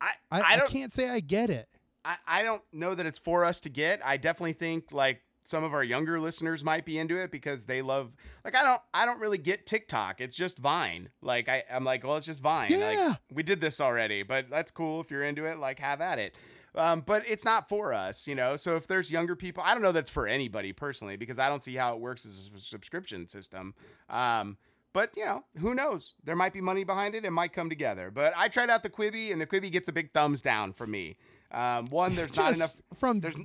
[0.00, 1.68] I, I, I I, can't say I get it.
[2.04, 4.00] I, I don't know that it's for us to get.
[4.04, 7.82] I definitely think like some of our younger listeners might be into it because they
[7.82, 8.12] love
[8.44, 10.20] like I don't I don't really get TikTok.
[10.20, 11.10] It's just Vine.
[11.22, 12.70] Like I, I'm like, well, it's just Vine.
[12.72, 13.08] Yeah.
[13.08, 16.18] Like we did this already, but that's cool if you're into it, like have at
[16.18, 16.34] it.
[16.76, 18.56] Um, but it's not for us, you know.
[18.56, 21.62] So if there's younger people, I don't know that's for anybody personally because I don't
[21.62, 23.74] see how it works as a subscription system.
[24.10, 24.56] Um,
[24.92, 26.14] but you know, who knows?
[26.24, 27.24] There might be money behind it.
[27.24, 28.10] It might come together.
[28.10, 30.90] But I tried out the Quibi, and the Quibi gets a big thumbs down from
[30.90, 31.16] me.
[31.50, 32.74] Um, one, there's not enough.
[32.98, 33.36] From There's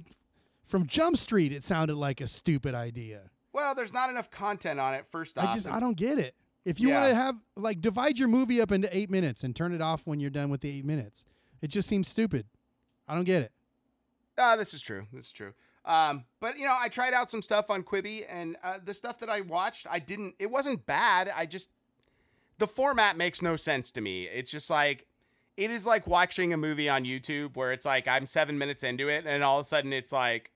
[0.70, 3.30] from Jump Street, it sounded like a stupid idea.
[3.52, 5.06] well, there's not enough content on it.
[5.12, 6.36] First off, I just I don't get it.
[6.66, 7.02] If you Yeah.
[7.02, 10.02] want to have like divide your movie up into eight minutes and turn it off
[10.06, 11.26] when you're done with the eight minutes,
[11.62, 12.46] it just seems stupid.
[13.08, 13.52] I don't get it.
[14.38, 15.08] Ah, this is true.
[15.12, 15.54] This is true.
[15.86, 19.20] Um, but you know, I tried out some stuff on Quibi, and uh, the stuff
[19.20, 20.36] that I watched, I didn't.
[20.38, 21.30] It wasn't bad.
[21.36, 21.72] I just
[22.60, 24.26] the format makes no sense to me.
[24.26, 25.08] It's just like
[25.58, 29.08] it is like watching a movie on YouTube where it's like I'm seven minutes into
[29.10, 30.52] it, and all of a sudden it's like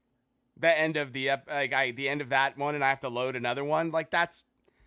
[0.57, 3.01] the end of the ep- like I the end of that one, and I have
[3.01, 3.91] to load another one.
[3.91, 4.45] Like that's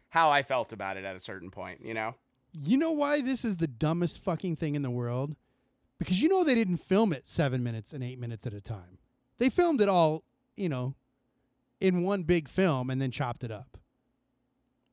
[0.08, 1.84] how I felt about it at a certain point.
[1.84, 2.14] You know.
[2.52, 5.36] You know why this is the dumbest fucking thing in the world?
[5.98, 8.98] Because you know they didn't film it seven minutes and eight minutes at a time.
[9.38, 10.24] They filmed it all,
[10.56, 10.94] you know,
[11.80, 13.76] in one big film and then chopped it up.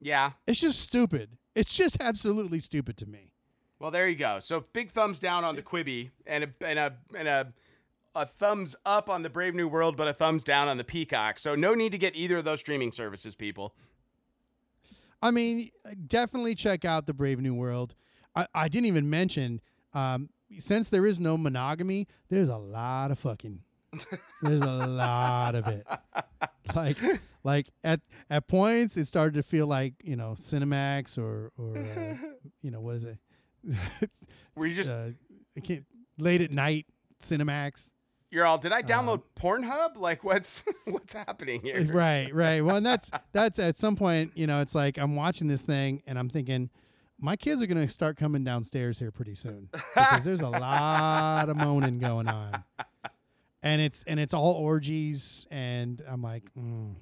[0.01, 0.31] Yeah.
[0.45, 1.38] It's just stupid.
[1.55, 3.31] It's just absolutely stupid to me.
[3.79, 4.39] Well, there you go.
[4.39, 7.53] So big thumbs down on the Quibi, and a and a and a
[8.15, 11.39] a thumbs up on the Brave New World, but a thumbs down on the Peacock.
[11.39, 13.76] So no need to get either of those streaming services, people.
[15.21, 15.71] I mean,
[16.08, 17.95] definitely check out the Brave New World.
[18.36, 19.62] I, I didn't even mention,
[19.93, 23.60] um, since there is no monogamy, there's a lot of fucking.
[24.41, 25.86] There's a lot of it.
[26.73, 26.97] Like,
[27.43, 27.99] like at
[28.30, 32.15] at points, it started to feel like you know Cinemax or or uh,
[32.62, 33.17] you know what is it?
[34.56, 35.10] Were you just uh,
[35.56, 35.86] I can't
[36.17, 36.88] late at night
[37.23, 37.89] Cinemax.
[38.34, 38.58] You're all?
[38.58, 39.96] Did I download Pornhub?
[39.96, 41.86] Like what's what's happening here?
[41.86, 42.65] Right, right.
[42.65, 46.02] Well, and that's that's at some point, you know, it's like I'm watching this thing
[46.08, 46.69] and I'm thinking,
[47.19, 51.56] my kids are gonna start coming downstairs here pretty soon because there's a lot of
[51.56, 52.63] moaning going on,
[53.62, 56.96] and it's and it's all orgies, and I'm like, mm.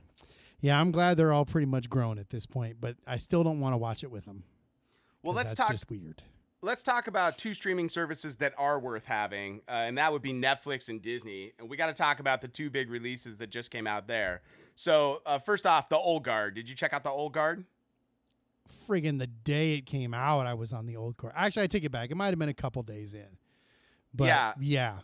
[0.60, 3.62] yeah, I'm glad they're all pretty much grown at this point, but I still don't
[3.62, 4.44] want to watch it with them.
[5.24, 5.72] well let's that's talk.
[5.72, 6.22] Just weird.
[6.62, 10.34] Let's talk about two streaming services that are worth having, uh, and that would be
[10.34, 11.54] Netflix and Disney.
[11.60, 14.42] And we got to talk about the two big releases that just came out there.
[14.76, 16.54] So uh, first off, the Old Guard.
[16.56, 17.66] Did you check out the Old Guard?
[18.88, 21.34] friggin' the day it came out, I was on the old course.
[21.36, 22.10] Actually, I take it back.
[22.10, 23.28] It might have been a couple days in.
[24.14, 24.54] But Yeah.
[24.60, 25.00] yeah.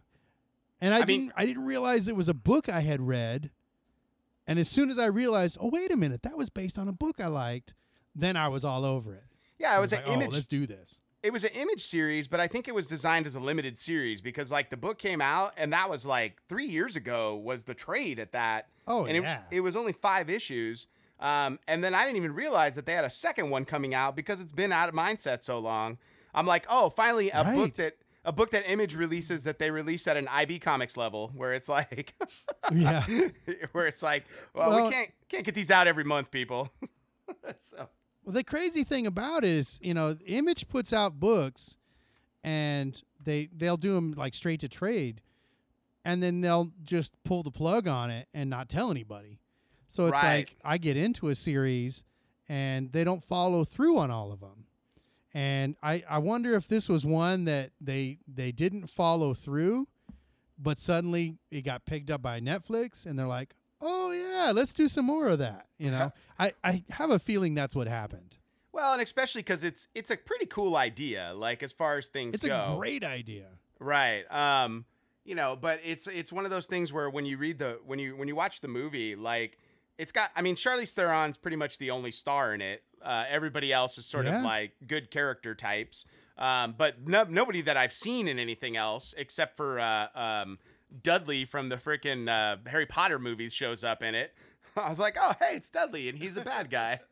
[0.82, 3.52] And I, I didn't mean- I didn't realize it was a book I had read.
[4.48, 6.92] And as soon as I realized, oh wait a minute, that was based on a
[6.94, 7.74] book I liked,
[8.16, 9.24] then I was all over it.
[9.60, 10.32] Yeah, it I was an like, oh, image.
[10.34, 10.96] let's do this.
[11.24, 14.22] It was an image series, but I think it was designed as a limited series
[14.22, 17.74] because like the book came out and that was like three years ago was the
[17.74, 18.68] trade at that.
[18.88, 19.42] Oh, and yeah.
[19.52, 20.88] it, it was only five issues.
[21.20, 24.16] Um, and then I didn't even realize that they had a second one coming out
[24.16, 25.98] because it's been out of mindset so long.
[26.36, 30.06] I'm like, oh, finally a book that a book that Image releases that they release
[30.08, 32.14] at an IB Comics level, where it's like,
[32.72, 33.04] Yeah.
[33.72, 36.70] where it's like, well, Well- we can't can't get these out every month, people.
[37.58, 37.90] so
[38.28, 41.78] Well, the crazy thing about it is, you know, Image puts out books,
[42.44, 45.22] and they they'll do them like straight to trade,
[46.04, 49.40] and then they'll just pull the plug on it and not tell anybody.
[49.88, 50.40] So it's Right.
[50.40, 52.04] like I get into a series,
[52.50, 54.66] and they don't follow through on all of them,
[55.34, 59.88] and I I wonder if this was one that they they didn't follow through,
[60.60, 63.56] but suddenly it got picked up by Netflix, and they're like.
[64.48, 65.68] Yeah, let's do some more of that.
[65.78, 68.36] You know, I, I have a feeling that's what happened.
[68.72, 72.34] well, and especially because it's it's a pretty cool idea, like as far as things
[72.36, 72.74] It's go.
[72.74, 73.48] a great idea.
[73.80, 74.24] Right.
[74.32, 74.86] Um,
[75.26, 78.00] you know, but it's it's one of those things where when you read the when
[78.00, 79.58] you when you watch the movie, like
[79.98, 82.84] it's got I mean, Charlize Theron's pretty much the only star in it.
[83.02, 84.38] Uh, everybody else is sort Yeah.
[84.40, 86.06] of like good character types.
[86.38, 90.60] Um, but no, nobody that I've seen in anything else except for uh, um,
[91.04, 94.34] Dudley from the freaking uh, Harry Potter movies shows up in it.
[94.78, 97.00] I was like, oh hey, it's Dudley, and he's the bad guy.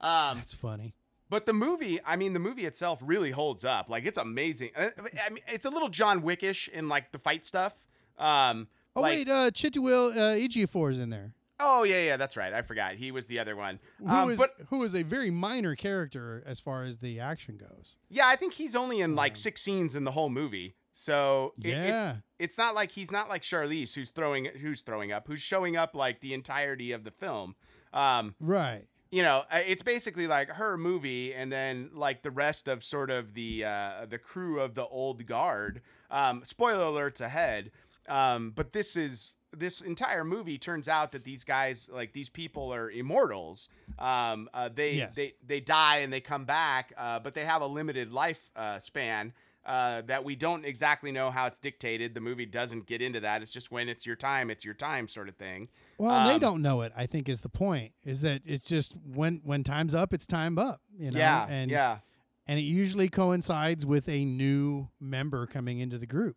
[0.00, 0.94] Um, That's funny.
[1.30, 3.88] but the movie, I mean, the movie itself really holds up.
[3.88, 4.70] Like it's amazing.
[4.76, 4.88] Uh,
[5.24, 7.78] I mean, it's a little John Wickish in like the fight stuff.
[8.18, 11.32] Um, Oh like- wait, uh, Chiwetel uh, Ejiofor is in there.
[11.58, 12.52] oh yeah, yeah, that's right.
[12.52, 13.78] I forgot he was the other one.
[13.98, 17.56] Who Um, is but who is a very minor character as far as the action
[17.56, 17.96] goes.
[18.10, 20.74] yeah, I think he's only in like six scenes in the whole movie.
[20.92, 22.16] So it- Yeah.
[22.44, 25.94] It's, not like he's not like Charlize who's throwing who's throwing up, who's showing up
[25.94, 27.54] like the entirety of the film.
[27.92, 28.82] Um, Right.
[29.10, 33.10] you know, uh, it's basically like her movie, and then like the rest of sort
[33.10, 35.80] of the uh, the crew of the old guard.
[36.10, 37.70] Um, spoiler alerts ahead,
[38.08, 42.74] um, but this is this entire movie turns out that these guys, like these people,
[42.74, 43.68] are immortals.
[44.00, 45.14] Um, uh, they Yes.
[45.14, 48.80] they they die and they come back, uh, but they have a limited life uh,
[48.80, 49.32] span.
[49.66, 52.12] Uh, that we don't exactly know how it's dictated.
[52.14, 53.40] The movie doesn't get into that.
[53.40, 55.68] It's just when it's your time, it's your time, sort of thing.
[55.96, 56.92] Well, they Um, don't know it.
[56.94, 57.92] I think is the point.
[58.04, 60.82] Is that it's just when when time's up, it's time up.
[60.98, 61.18] You know.
[61.18, 61.98] yeah, And yeah.
[62.46, 66.36] and it usually coincides with a new member coming into the group.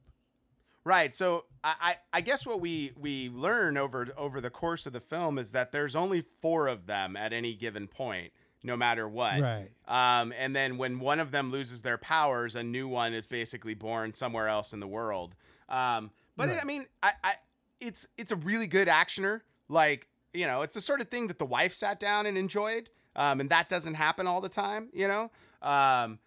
[0.85, 1.13] Right.
[1.13, 5.01] So I, I, I guess what we we learn over over the course of the
[5.01, 8.31] film is that there's only four of them at any given point,
[8.63, 9.39] no matter what.
[9.39, 9.69] Right.
[9.87, 13.73] Um, and then when one of them loses their powers, a new one is basically
[13.73, 15.35] born somewhere else in the world.
[15.69, 16.59] Um, but Right.
[16.61, 17.33] I mean, I, I
[17.79, 19.41] it's it's a really good actioner.
[19.69, 22.89] Like you know, it's the sort of thing that the wife sat down and enjoyed.
[23.15, 24.89] Um, and that doesn't happen all the time.
[24.93, 25.31] You know.
[25.61, 26.19] Um,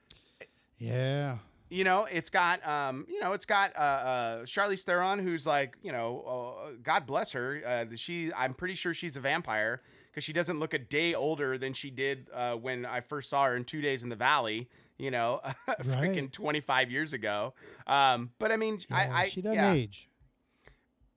[0.78, 1.38] Yeah.
[1.68, 5.76] you know, it's got, um, you know, it's got uh, uh, Charlize Theron, who's like,
[5.82, 6.24] you know,
[6.66, 7.62] uh, God bless her.
[7.64, 11.56] Uh, she, I'm pretty sure she's a vampire because she doesn't look a day older
[11.58, 14.68] than she did uh, when I first saw her in Two Days in the Valley.
[14.98, 15.40] You know,
[15.82, 17.54] freaking 25 years ago.
[17.86, 20.10] Um, but I mean, Yeah, I, I, she doesn't yeah, age.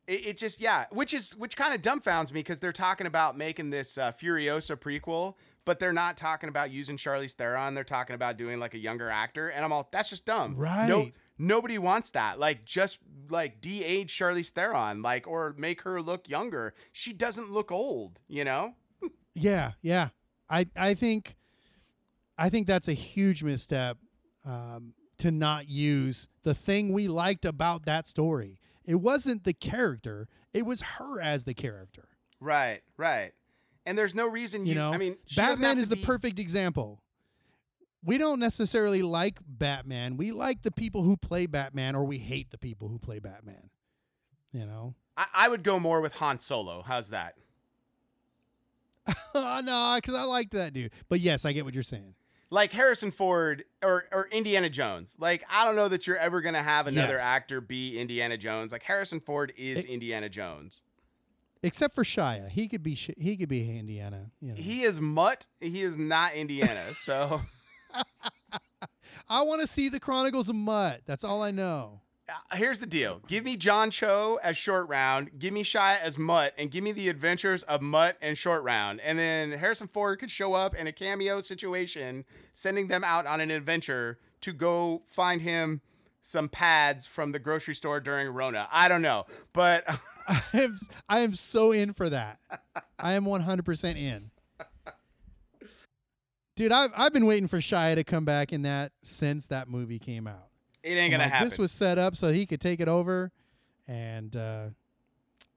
[0.07, 3.37] it, it just yeah, which is which kind of dumbfounds me because they're talking about
[3.37, 7.73] making this uh, Furiosa prequel, but they're not talking about using Charlize Theron.
[7.73, 10.55] They're talking about doing like a younger actor, and I'm all that's just dumb.
[10.55, 10.87] Right.
[10.87, 12.39] No, nobody wants that.
[12.39, 16.73] Like just like de-age Charlize Theron, like or make her look younger.
[16.93, 18.75] She doesn't look old, you know.
[19.35, 20.09] Yeah, yeah.
[20.49, 21.35] I I think
[22.37, 23.97] I think that's a huge misstep
[24.45, 28.59] um, to not use the thing we liked about that story.
[28.85, 32.09] It wasn't the character; it was her as the character.
[32.39, 33.31] Right, right.
[33.85, 36.39] And there's no reason you, You know, I mean, Batman is to the be- perfect
[36.39, 37.01] example.
[38.05, 40.17] We don't necessarily like Batman.
[40.17, 43.69] We like the people who play Batman, or we hate the people who play Batman.
[44.51, 44.95] You know?
[45.15, 46.83] I, I would go more with Han Solo.
[46.85, 47.35] How's that?
[49.35, 50.91] oh, no, because I like that dude.
[51.09, 52.15] But yes, I get what you're saying.
[52.49, 55.15] like Harrison Ford or or Indiana Jones.
[55.19, 57.21] Like I don't know that you're ever gonna have another Yes.
[57.23, 58.71] actor be Indiana Jones.
[58.71, 60.83] Like Harrison Ford is It- Indiana Jones.
[61.65, 64.29] Except for Shia, he could be Sh- he could be Indiana.
[64.41, 64.55] You know.
[64.55, 65.47] He is Mutt.
[65.59, 66.93] He is not Indiana.
[66.93, 67.41] So
[69.29, 71.01] I want to see the Chronicles of Mutt.
[71.05, 72.01] That's all I know.
[72.29, 73.21] Uh, here's the deal.
[73.27, 76.91] Give me John Cho as Short Round, give me Shia as Mutt, and give me
[76.91, 79.01] the adventures of Mutt and Short Round.
[79.01, 83.41] And then Harrison Ford could show up in a cameo situation, sending them out on
[83.41, 85.81] an adventure to go find him
[86.21, 88.67] some pads from the grocery store during Rona.
[88.71, 89.83] I don't know, but
[90.27, 90.77] I am
[91.09, 92.39] I am so in for that.
[92.97, 94.31] I am 100% in.
[96.55, 99.99] Dude, I've I've been waiting for Shia to come back in that since that movie
[99.99, 100.52] came out.
[100.83, 101.47] It ain't I'm gonna like, happen.
[101.47, 103.31] This was set up so he could take it over,
[103.87, 104.65] and uh,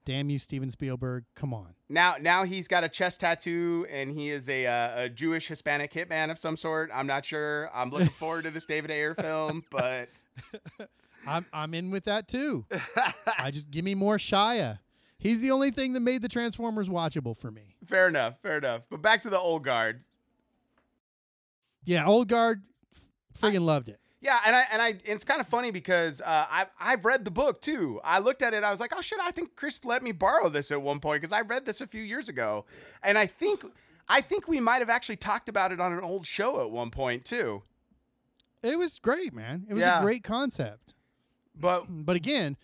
[0.05, 1.73] damn you, Steven Spielberg, come on.
[1.89, 5.91] now, now he's got a chest tattoo, and he is a, uh, a Jewish Hispanic
[5.93, 6.89] hitman of some sort.
[6.93, 7.69] I'm not sure.
[7.73, 10.07] I'm looking forward to this David Ayer film, but
[11.27, 12.65] I'm I'm in with that too.
[13.39, 14.79] I just give me more Shia.
[15.19, 17.75] He's the only thing that made the Transformers watchable for me.
[17.85, 18.83] fair enough, fair enough.
[18.89, 20.01] But back to the old guard.
[21.83, 22.63] Yeah, old guard,
[23.37, 23.99] friggin' loved it.
[24.19, 27.31] Yeah, and I and I it's kind of funny because uh, I've I've read the
[27.31, 27.99] book too.
[28.03, 30.49] I looked at it, I was like, oh shit, I think Chris let me borrow
[30.49, 32.65] this at one point because I read this a few years ago,
[33.03, 33.63] and I think
[34.09, 36.89] I think we might have actually talked about it on an old show at one
[36.89, 37.61] point too.
[38.63, 39.65] It was great, man.
[39.69, 39.99] It was Yeah.
[39.99, 40.95] a great concept.
[41.55, 42.57] But But again,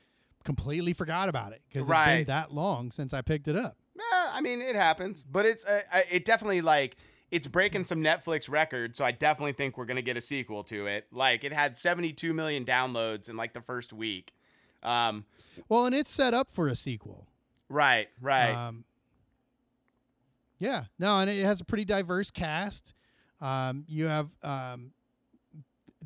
[0.44, 3.78] completely forgot about it because it's been that long since I picked it up.
[4.00, 4.02] eh,
[4.32, 5.24] I mean, it happens.
[5.24, 6.96] But it's uh, it definitely like
[7.34, 10.86] it's breaking some Netflix records, so I definitely think we're gonna get a sequel to
[10.86, 11.08] it.
[11.12, 14.34] Like it had 72 million downloads in like the first week.
[14.84, 15.26] Um,
[15.68, 17.28] Well, and it's set up for a sequel.
[17.70, 18.52] right, right.
[18.54, 18.84] Um,
[20.60, 22.94] yeah, no, and it has a pretty diverse cast.
[23.42, 24.92] Um, you have um,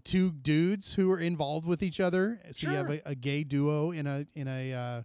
[0.05, 3.91] two dudes who are involved with each other, so you have a, a gay duo
[3.91, 5.01] in a in a uh,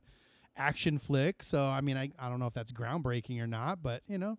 [0.57, 1.43] action flick.
[1.43, 4.39] So I mean, I I don't know if that's groundbreaking or not, but you know,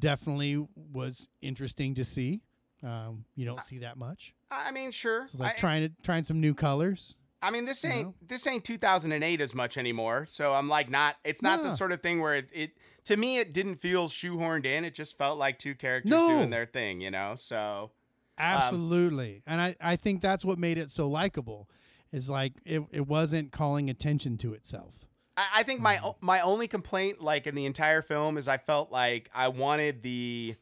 [0.00, 2.40] definitely was interesting to see.
[2.82, 4.34] Um, you don't see that much.
[4.50, 5.26] I mean, sure.
[5.26, 7.16] So it's like I- trying to trying some new colors.
[7.42, 8.14] I mean, this you ain't know?
[8.26, 10.26] this ain't 2008 as much anymore.
[10.28, 11.16] So I'm like, not.
[11.24, 12.72] It's not the sort of thing where it, it.
[13.06, 14.84] To me, it didn't feel shoehorned in.
[14.84, 16.28] It just felt like two characters No.
[16.28, 17.00] doing their thing.
[17.00, 17.34] You know.
[17.38, 17.92] So
[18.36, 19.42] Absolutely.
[19.46, 21.68] and I, I think that's what made it so likable.
[22.12, 24.94] Is like it, it wasn't calling attention to itself.
[25.40, 26.26] I, I think my Mm-hmm.
[26.26, 30.56] my only complaint, like in the entire film, is I felt like I wanted the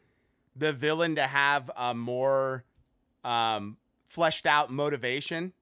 [0.56, 2.64] the villain to have a more
[3.24, 3.76] um,
[4.06, 5.52] fleshed out motivation.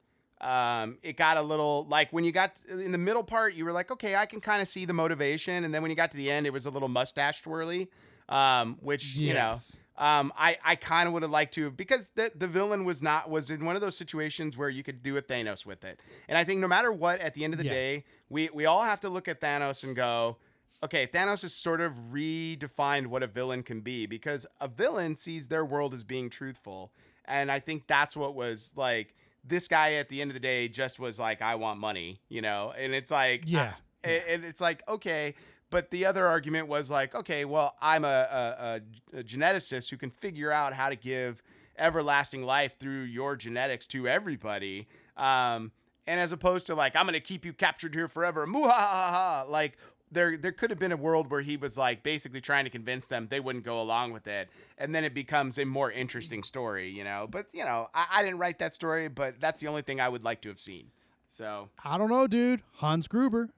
[0.40, 3.72] Um, it got a little like when you got in the middle part, you were
[3.72, 6.16] like, okay, I can kind of see the motivation, and then when you got to
[6.16, 7.88] the end, it was a little mustache twirly,
[8.28, 9.54] um, which you know.
[9.98, 13.00] Um, I, I kind of would have liked to have because the the villain was
[13.02, 16.00] not was in one of those situations where you could do a Thanos with it,
[16.28, 17.72] and I think no matter what, at the end of the Yeah.
[17.72, 20.36] day, we we all have to look at Thanos and go,
[20.82, 25.48] okay, Thanos has sort of redefined what a villain can be because a villain sees
[25.48, 26.92] their world as being truthful,
[27.24, 29.14] and I think that's what was like.
[29.48, 32.42] This guy at the end of the day just was like, I want money, you
[32.42, 33.74] know, and it's like, Yeah.
[34.04, 35.34] I- and it's like okay
[35.70, 38.80] but the other argument was like okay well i'm a,
[39.12, 41.42] a, a, geneticist who can figure out how to give
[41.78, 44.86] everlasting life through your genetics to everybody
[45.16, 45.72] um,
[46.06, 49.48] and as opposed to like i'm gonna keep you captured here forever Muhahaha.
[49.48, 49.76] like
[50.10, 53.06] there there could have been a world where he was like basically trying to convince
[53.06, 54.48] them they wouldn't go along with it
[54.78, 58.22] and then it becomes a more interesting story you know but you know i, I
[58.22, 60.90] didn't write that story but that's the only thing i would like to have seen
[61.36, 62.62] so I don't know, dude.
[62.76, 63.50] Hans Gruber.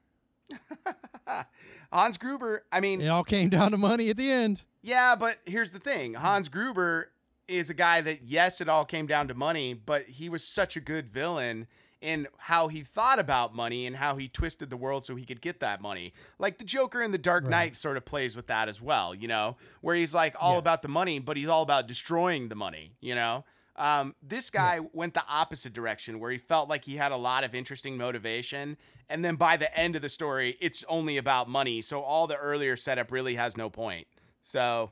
[1.91, 4.63] Hans Gruber, I mean, It all came down to money at the end.
[4.81, 6.13] yeah, but here's the thing.
[6.15, 7.11] Hans Gruber
[7.47, 10.75] is a guy that yes, it all came down to money, but he was such
[10.77, 11.67] a good villain
[12.01, 15.41] in how he thought about money and how he twisted the world so he could
[15.41, 16.13] get that money.
[16.37, 17.49] Like the Joker in The Dark Right.
[17.51, 20.59] Knight sort of plays with that as well, you know, where he's like all Yes.
[20.59, 23.43] about the money, but he's all about destroying the money, you know?
[23.79, 27.43] Um, this guy went the opposite direction where he felt like he had a lot
[27.43, 28.77] of interesting motivation.
[29.09, 31.81] And then by the end of the story, it's only about money.
[31.81, 34.05] So all the earlier setup really has no point.
[34.41, 34.91] So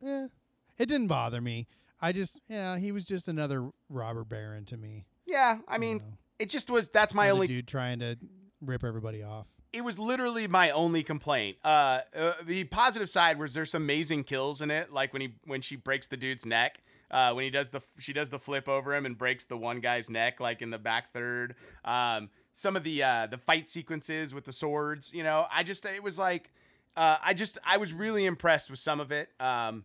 [0.00, 0.28] Yeah.
[0.78, 1.66] It didn't bother me.
[2.00, 5.06] I just, you know, he was just another robber baron to me.
[5.26, 6.00] yeah, I mean,
[6.38, 8.16] it just was, that's my Another only dude trying to
[8.60, 9.46] rip everybody off.
[9.72, 11.56] it was literally my only complaint.
[11.64, 15.34] Uh, uh, the positive side was there's some amazing kills in it, like when he
[15.44, 16.80] when she breaks the dude's neck.
[17.10, 19.80] Uh, when he does the she does the flip over him and breaks the one
[19.80, 21.54] guy's neck, like in the back third.
[21.84, 25.86] Um, some of the uh, the fight sequences with the swords, you know, I just
[25.86, 26.50] it was like
[26.96, 29.30] uh, I just I was really impressed with some of it.
[29.40, 29.84] Um,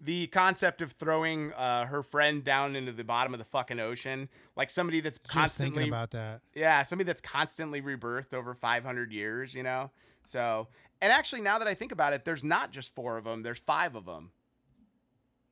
[0.00, 4.28] the concept of throwing uh, her friend down into the bottom of the fucking ocean,
[4.56, 6.40] like somebody that's Just constantly about that.
[6.54, 9.90] yeah, somebody that's constantly rebirthed over 500 years, you know?
[10.24, 10.68] So,
[11.00, 13.60] and actually, now that I think about it, there's not just four of them, there's
[13.60, 14.30] five of them.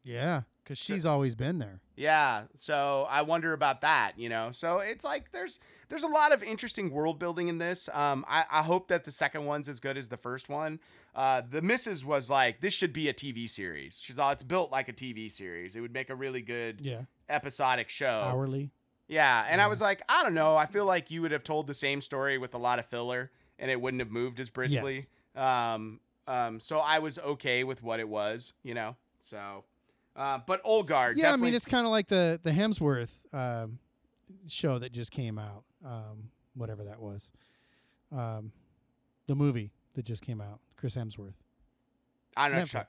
[0.04, 0.42] Yeah.
[0.62, 1.80] Because she's always been there.
[1.96, 4.50] Yeah, so I wonder about that, you know.
[4.52, 7.88] So it's like there's there's a lot of interesting world building in this.
[7.92, 10.80] Um, I, I hope that the second one's as good as the first one.
[11.14, 14.00] Uh, the missus was like, this should be a TV series.
[14.02, 15.76] She's all, it's built like a TV series.
[15.76, 18.06] It would make a really good Yeah, episodic show.
[18.06, 18.70] hourly.
[19.08, 20.56] Yeah, and I was like, I don't know.
[20.56, 23.30] I feel like you would have told the same story with a lot of filler,
[23.58, 25.04] and it wouldn't have moved as briskly.
[25.36, 28.96] Um, um, so I was okay with what it was, you know.
[29.20, 29.64] So,
[30.16, 33.78] uh, but Old Guard, Yeah, I mean it's kind of like the the Hemsworth um,
[34.46, 37.30] show that just came out, um, whatever that was,
[38.10, 38.52] um,
[39.26, 41.34] the movie that just came out, Chris Hemsworth.
[42.36, 42.62] I don't know.
[42.64, 42.70] Netflix.
[42.70, 42.88] Chuck.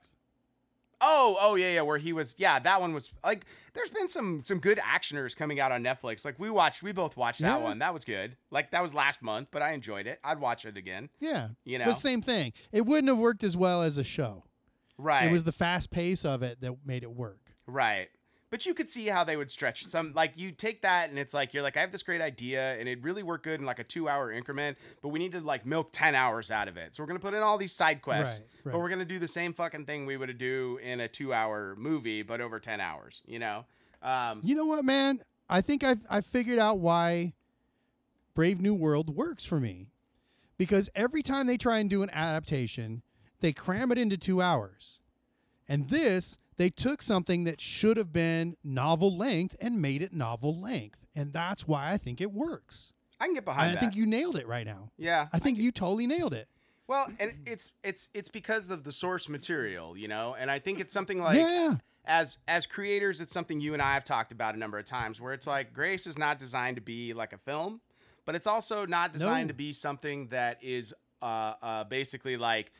[1.05, 1.81] Oh, oh yeah, yeah.
[1.81, 3.45] Where he was, yeah, that one was like.
[3.73, 6.23] There's been some some good actioners coming out on Netflix.
[6.23, 7.63] Like we watched, we both watched that Yeah.
[7.63, 7.79] one.
[7.79, 8.37] That was good.
[8.51, 10.19] Like that was last month, but I enjoyed it.
[10.23, 11.09] I'd watch it again.
[11.19, 12.53] Yeah, You know, but same thing.
[12.71, 14.45] It wouldn't have worked as well as a show.
[15.03, 15.27] Right?
[15.27, 17.53] It was the fast pace of it that made it work.
[17.67, 18.09] Right.
[18.49, 21.33] But you could see how they would stretch some like you take that and it's
[21.33, 23.79] like you're like I have this great idea and it really worked good in like
[23.79, 26.93] a 2-hour increment, but we need to like milk 10 hours out of it.
[26.93, 29.05] So we're going to put in all these side quests, Right, but we're going to
[29.05, 32.79] do the same fucking thing we would do in a 2-hour movie but over 10
[32.79, 33.65] hours, you know?
[34.03, 35.21] Um You know what, man?
[35.49, 37.33] I think I've I figured out why
[38.35, 39.87] Brave New World works for me.
[40.59, 43.01] Because every time they try and do an adaptation,
[43.43, 45.01] they cram it into two hours.
[45.67, 50.59] And this, they took something that should have been novel length and made it novel
[50.59, 51.05] length.
[51.15, 52.93] And that's why I think it works.
[53.19, 54.89] I can get behind And I think you nailed it right now.
[54.97, 55.27] yeah.
[55.31, 56.47] I think you totally nailed it.
[56.87, 60.35] Well, and it's it's it's because of the source material, you know?
[60.37, 61.75] And I think it's something like yeah.
[62.05, 65.21] as as creators it's something you and i have talked about a number of times
[65.21, 67.79] where it's like grace is not designed to be like a film
[68.25, 69.51] but it's also not designed No.
[69.51, 72.73] to be something that is uh, uh, basically like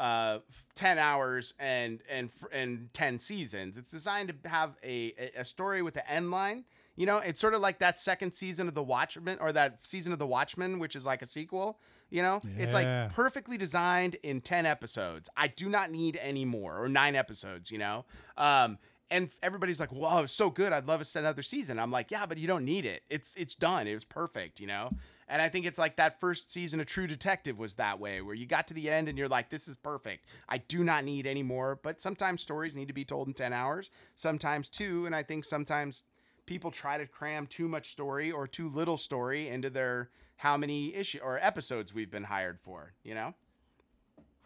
[0.00, 0.38] uh,
[0.74, 5.96] 10 hours and and and 10 seasons it's designed to have a, a- story with
[5.96, 6.64] an end line
[6.96, 10.10] you know it's sort of like that second season of the watchmen or that season
[10.12, 11.78] of the watchmen which is like a sequel
[12.08, 15.28] you know it's like perfectly designed in 10 episodes.
[15.36, 18.04] I do not need any more or nine episodes, you know?
[18.36, 18.78] Um,
[19.12, 20.72] and everybody's like, "Wow, it's so good!
[20.72, 23.02] I'd love to another season." I'm like, "Yeah, but you don't need it.
[23.10, 23.88] It's it's done.
[23.88, 24.90] It was perfect, you know."
[25.30, 28.34] And I think it's like that first season of True Detective was that way, where
[28.34, 30.26] you got to the end and you're like, "This is perfect.
[30.48, 33.52] I do not need any more." But sometimes stories need to be told in ten
[33.52, 36.04] hours, sometimes two, and I think sometimes
[36.46, 40.92] people try to cram too much story or too little story into their how many
[40.94, 43.34] issue or episodes we've been hired for, you know?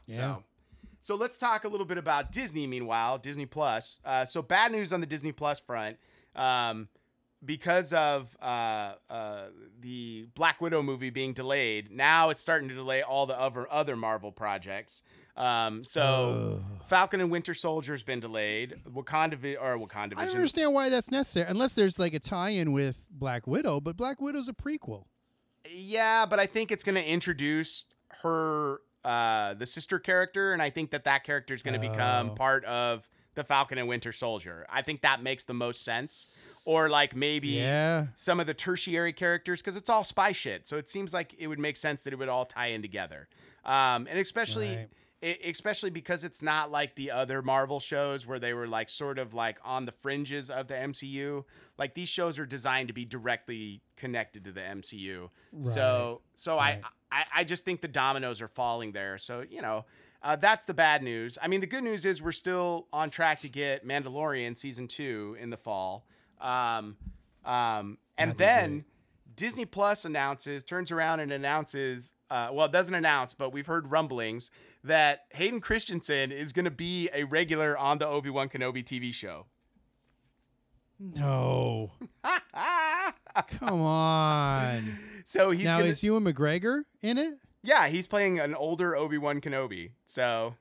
[0.07, 0.17] Yeah.
[0.17, 0.45] So
[1.01, 4.01] so let's talk a little bit about Disney meanwhile, Disney Plus.
[4.05, 5.99] Uh, so bad news on the Disney Plus front.
[6.35, 6.89] Um,
[7.45, 9.47] because of uh, uh,
[9.81, 13.97] the Black Widow movie being delayed, now it's starting to delay all the other other
[13.97, 15.03] Marvel projects.
[15.37, 18.77] Um, so Falcon and Winter Soldier's been delayed.
[18.89, 22.73] Wakanda Vi- or Wakanda I don't understand why that's necessary, unless there's like a tie-in
[22.73, 23.81] with Black Widow.
[23.81, 25.07] But Black Widow's a prequel.
[25.69, 27.87] Yeah, but I think it's going to introduce
[28.23, 32.31] her, uh, the sister character, and I think that that character is going to become
[32.31, 32.35] Oh.
[32.35, 34.65] part of the Falcon and Winter Soldier.
[34.71, 36.27] I think that makes the most sense.
[36.67, 38.07] Or like maybe Yeah.
[38.15, 40.67] some of the tertiary characters, because it's all spy shit.
[40.67, 43.29] So it seems like it would make sense that it would all tie in together.
[43.65, 44.69] Um, and especially.
[44.77, 44.89] Right.
[45.23, 49.19] e- Especially because it's not like the other Marvel shows where they were like sort
[49.19, 51.45] of like on the fringes of the MCU.
[51.79, 55.31] Like these shows are designed to be directly connected to the MCU.
[55.61, 56.81] So so Right.
[57.11, 59.17] I, I I just think the dominoes are falling there.
[59.19, 59.85] So you know.
[60.23, 61.37] Uh, that's the bad news.
[61.43, 65.37] I mean, the good news is we're still on track to get Mandalorian season two
[65.39, 66.07] in the fall.
[66.41, 66.97] Um,
[67.45, 68.85] um, and then great.
[69.37, 73.91] Disney Plus announces, turns around and announces, uh, well, it doesn't announce, but we've heard
[73.91, 74.51] rumblings
[74.85, 79.13] that Hayden Christensen is going to be a regular on the Obi Wan Kenobi TV
[79.13, 79.47] show.
[81.01, 81.93] No.
[83.59, 84.99] Come on.
[85.25, 87.35] so he's now gonna, is Ewan McGregor in it?
[87.63, 89.93] yeah, he's playing an older Obi Wan Kenobi.
[90.05, 90.55] So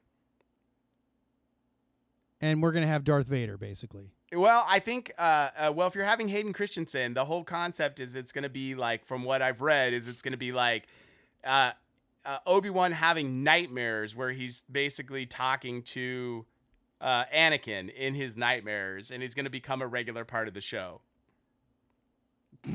[2.41, 4.11] And we're gonna have Darth Vader, basically.
[4.33, 8.15] Well, I think, uh, uh, well, if you're having Hayden Christensen, the whole concept is
[8.15, 10.87] it's going to be like, from what I've read, is it's going to be like
[11.43, 11.71] uh,
[12.25, 16.45] uh, Obi Wan having nightmares where he's basically talking to
[17.01, 20.61] uh, Anakin in his nightmares, and he's going to become a regular part of the
[20.61, 21.01] show.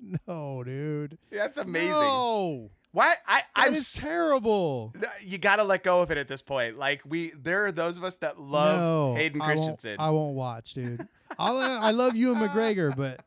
[0.00, 1.18] No, dude.
[1.30, 1.90] That's amazing.
[1.90, 2.70] No.
[2.98, 3.14] Why?
[3.28, 3.74] I, I'm.
[3.94, 4.92] terrible.
[5.22, 6.76] You got to let go of it at this point.
[6.76, 9.96] Like we, there are those of us that love no, Hayden I won't- Christensen.
[10.00, 11.06] I won't watch, dude.
[11.38, 13.20] I'll, I love Ewan McGregor, but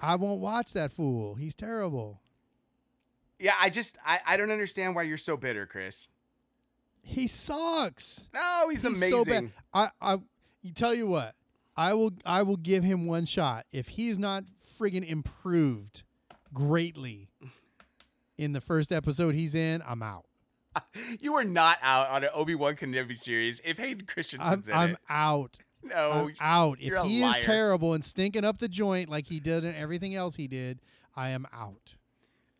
[0.00, 1.34] I won't watch that fool.
[1.34, 2.22] He's terrible.
[3.38, 6.08] yeah, I just, I, I don't understand why you're so bitter, Chris.
[7.02, 8.28] He sucks.
[8.32, 9.10] No, he's, He's amazing.
[9.10, 9.50] so bad.
[9.74, 10.18] I, I,
[10.62, 11.34] you tell you what,
[11.76, 13.66] I will I will give him one shot.
[13.72, 14.44] If he's not
[14.80, 16.02] friggin' improved
[16.54, 17.28] greatly
[18.42, 20.24] in the first episode he's in, I'm out.
[21.20, 24.74] You are not out on an Obi Wan Kenobi series if Hayden I'm, Christensen's in
[24.74, 24.98] I'm it.
[25.08, 25.58] out.
[25.82, 26.78] No, I'm out.
[26.80, 27.38] If he liar.
[27.38, 30.80] is terrible and stinking up the joint like he did and everything else he did,
[31.14, 31.94] I am out.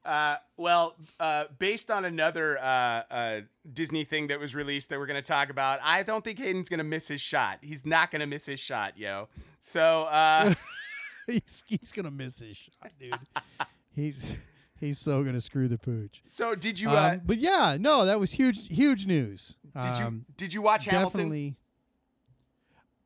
[0.04, 3.40] Uh, well, uh, based on another uh, uh,
[3.72, 6.68] Disney thing that was released that we're going to talk about, I don't think Hayden's
[6.68, 7.58] going to miss his shot.
[7.62, 9.28] He's not going to miss his shot, yo.
[9.60, 10.52] So, uh,
[11.26, 13.14] he's, he's gonna miss his shot, dude.
[13.94, 14.36] he's
[14.82, 16.22] he's so gonna screw the pooch.
[16.26, 16.90] so did you?
[16.90, 19.56] Uh, Um, but yeah, no, that was huge, huge news.
[19.80, 20.04] did you?
[20.04, 21.20] Um, Did you watch Hamilton?
[21.20, 21.56] definitely.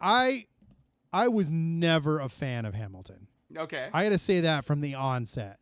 [0.01, 0.47] I
[1.13, 3.29] I was never a fan of Hamilton.
[3.57, 3.89] Okay.
[3.93, 5.59] I got to say that from the onset.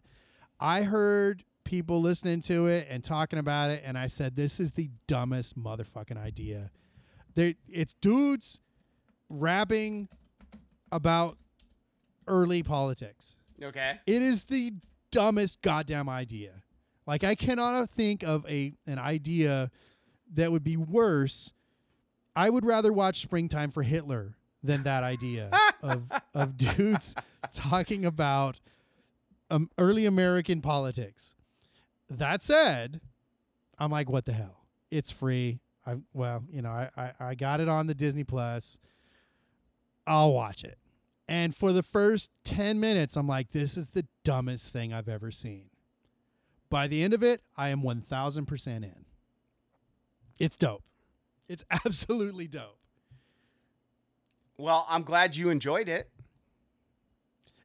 [0.58, 4.72] I heard people listening to it and talking about it, and I said, "This is
[4.72, 6.70] the dumbest motherfucking idea."
[7.34, 8.60] There, it's dudes
[9.28, 10.08] rapping
[10.92, 11.36] about
[12.26, 13.36] early politics.
[13.62, 13.98] okay.
[14.06, 14.72] It is the
[15.14, 16.50] dumbest goddamn idea.
[17.06, 19.70] Like I cannot think of a an idea
[20.32, 21.52] that would be worse.
[22.34, 25.50] I would rather watch Springtime for Hitler than that idea
[25.82, 27.14] of of dudes
[27.54, 28.58] talking about
[29.50, 31.34] um, early American politics.
[32.10, 33.00] That said,
[33.78, 34.64] I'm like, what the hell?
[34.90, 35.60] It's free.
[35.86, 38.78] I well, you know, I, I I got it on the Disney Plus.
[40.06, 40.78] I'll watch it.
[41.26, 45.30] And for the first 10 minutes, I'm like, this is the dumbest thing I've ever
[45.30, 45.70] seen.
[46.68, 49.04] By the end of it, I am 1000% in.
[50.38, 50.84] It's dope.
[51.48, 52.78] It's absolutely dope.
[54.56, 56.10] Well, I'm glad you enjoyed it.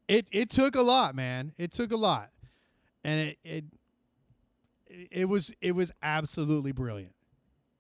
[0.08, 1.54] It it took a lot, man.
[1.60, 2.32] It took a lot.
[3.04, 3.66] And it it
[5.12, 7.14] it was it was absolutely brilliant.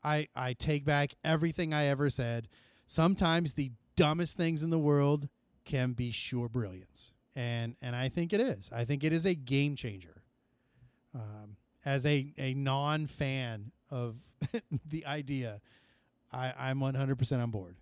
[0.04, 2.48] I I take back everything I ever said.
[2.86, 5.28] Sometimes the dumbest things in the world
[5.70, 7.12] can be sure brilliance.
[7.36, 8.70] And and I think it is.
[8.74, 10.24] I think it is a game changer.
[11.16, 11.56] Um,
[11.86, 14.18] as a, a non fan of
[14.86, 15.62] the idea,
[16.32, 17.76] I, I'm 100% on board.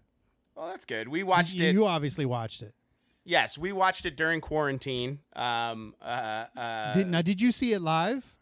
[0.56, 1.08] Well, that's good.
[1.08, 1.74] We watched you, it.
[1.74, 2.74] You obviously watched it.
[3.26, 5.20] yes, we watched it during quarantine.
[5.36, 8.36] Um, uh, uh, did, now, did you see it live?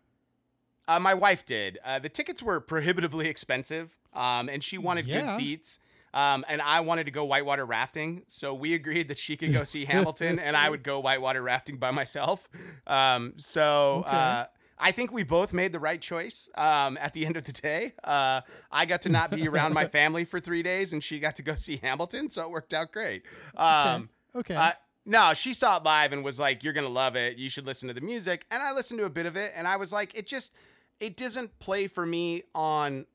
[0.88, 1.80] Uh, my wife did.
[1.84, 5.22] Uh, the tickets were prohibitively expensive, um, and she wanted Yeah.
[5.22, 5.80] good seats.
[6.16, 9.66] Um, and I wanted to go whitewater rafting, so we agreed that she could go
[9.66, 12.50] see Hamilton, and I would go whitewater rafting by myself.
[12.88, 14.16] Um, so Okay.
[14.18, 14.46] uh,
[14.80, 16.48] I think we both made the right choice.
[16.56, 18.42] Um, at the end of the day, uh,
[18.72, 21.44] I got to not be around my family for three days, and she got to
[21.44, 23.24] go see Hamilton, so it worked out great.
[23.58, 24.56] Um, Okay.
[24.56, 24.72] uh,
[25.06, 27.38] no, she saw it live and was like, "You're gonna love it.
[27.38, 29.68] You should listen to the music." And I listened to a bit of it, and
[29.68, 30.54] I was like, "It just,
[31.00, 33.06] it doesn't play for me on."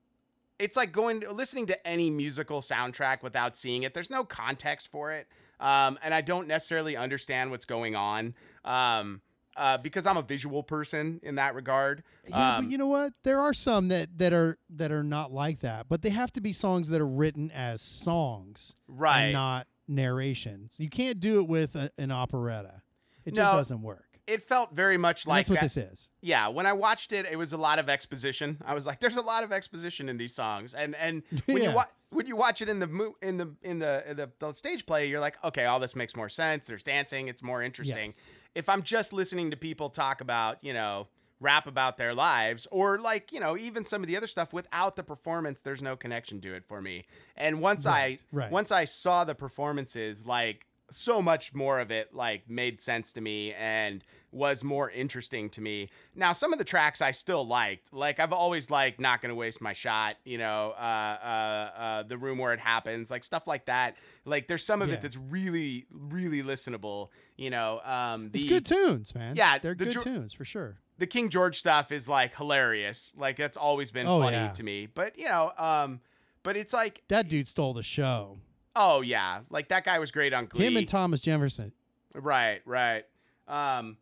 [0.61, 3.95] It's like going listening to any musical soundtrack without seeing it.
[3.95, 5.27] There's no context for it,
[5.59, 8.35] um, and I don't necessarily understand what's going on
[8.65, 9.21] um,
[9.57, 12.03] uh, because I'm a visual person in that regard.
[12.29, 13.13] yeah, Um, but you know what?
[13.25, 16.41] There are some that, that are that are not like that, but they have to
[16.41, 19.25] be songs that are written as songs, right?
[19.25, 20.77] and not narrations.
[20.79, 22.83] You can't do it with a, an operetta.
[23.25, 24.10] It just No, doesn't work.
[24.31, 26.09] It felt very much And like that's what this is.
[26.21, 28.59] yeah when i watched it it was a lot of exposition.
[28.65, 30.75] I was like there's a lot of exposition in these songs.
[30.75, 33.79] And and when you watch when you watch it in the mo- in the in
[33.79, 36.67] the, in the the stage play you're like okay all this makes more sense.
[36.67, 37.29] There's dancing.
[37.29, 38.07] It's more interesting.
[38.07, 38.17] Yes.
[38.55, 41.09] if i'm just listening to people talk about you know
[41.43, 44.95] rap about their lives or like you know even some of the other stuff without
[44.97, 47.07] the performance there's no connection to it for me.
[47.37, 48.51] And once Right, i right.
[48.53, 53.21] once i saw the performances like so much more of it like made sense to
[53.21, 54.03] me and
[54.33, 55.89] was more interesting to me.
[56.15, 57.93] Now, some of the tracks I still liked.
[57.93, 62.17] Like I've always liked "Not Gonna Waste My Shot," you know, uh, uh, uh, "The
[62.19, 63.97] Room Where It Happens," like stuff like that.
[64.25, 64.95] Like there's some of Yeah.
[64.97, 67.09] it that's really, really listenable.
[67.37, 69.35] You know, um, the It's good tunes, man.
[69.37, 70.79] Yeah, they're the good dr- tunes for sure.
[70.99, 73.13] the King George stuff is like hilarious.
[73.17, 74.51] Like that's always been Oh, funny yeah.
[74.53, 74.87] to me.
[74.87, 76.01] But you know, um,
[76.43, 78.39] but it's like, That dude stole the show.
[78.77, 80.67] oh yeah, like that guy was great on Glee.
[80.67, 81.73] Him and Thomas Jefferson.
[82.15, 83.05] Right, right.
[83.49, 83.97] Um,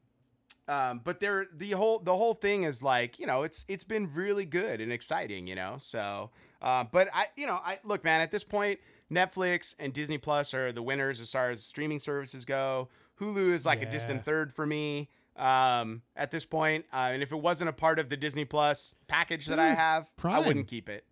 [0.69, 4.12] um, but there, the whole the whole thing is like, you know, it's it's been
[4.14, 5.77] really good and exciting, you know.
[5.79, 6.31] So,
[6.62, 8.21] uh, but I, you know, I look, man.
[8.21, 8.79] At this point,
[9.11, 12.89] Netflix and Disney Plus are the winners as far as streaming services go.
[13.21, 15.09] Hulu is like a distant third for me.
[15.37, 18.97] Um, at this point, uh, and if it wasn't a part of the Disney Plus
[19.07, 20.47] package that I Dude, have, I Prime.
[20.47, 21.05] wouldn't keep it.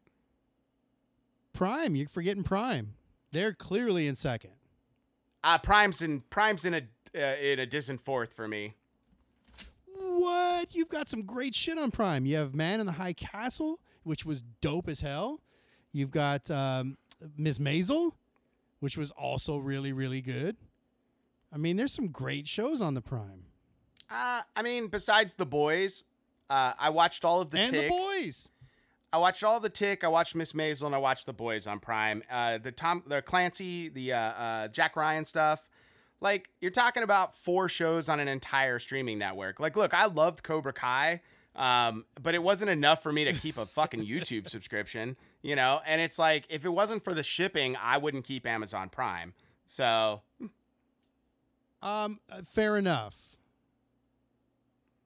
[1.52, 2.94] Prime, you're forgetting Prime.
[3.30, 4.50] They're clearly in second.
[5.44, 6.82] Uh, Prime's in Prime's in a
[7.14, 8.74] uh, in a distant fourth for me.
[10.20, 10.74] What?
[10.74, 12.26] You've got some great shit on Prime.
[12.26, 15.40] You have Man in the High Castle, which was dope as hell.
[15.92, 16.96] You've got um,
[17.36, 18.12] Miss Maisel.
[18.80, 20.56] which was also really really good.
[21.52, 23.44] I mean, there's some great shows on the Prime.
[24.10, 26.04] Uh, I mean, besides the boys,
[26.50, 27.82] uh, I watched all of the and Tick.
[27.82, 28.50] the boys.
[29.12, 30.04] I watched all the Tick.
[30.04, 32.22] I watched Miss Maisel, and I watched the boys on Prime.
[32.30, 35.62] Uh, the Tom, the Clancy, the uh, uh, Jack Ryan stuff.
[36.20, 39.60] Like you're talking about four shows on an entire streaming network.
[39.60, 41.20] Like, look, I loved Cobra Kai,
[41.54, 45.16] um, but it wasn't enough for me to keep a fucking YouTube subscription.
[45.42, 48.88] You know, and it's like if it wasn't for the shipping, I wouldn't keep Amazon
[48.88, 49.34] Prime.
[49.66, 50.22] So
[51.82, 53.14] Um, uh, fair enough.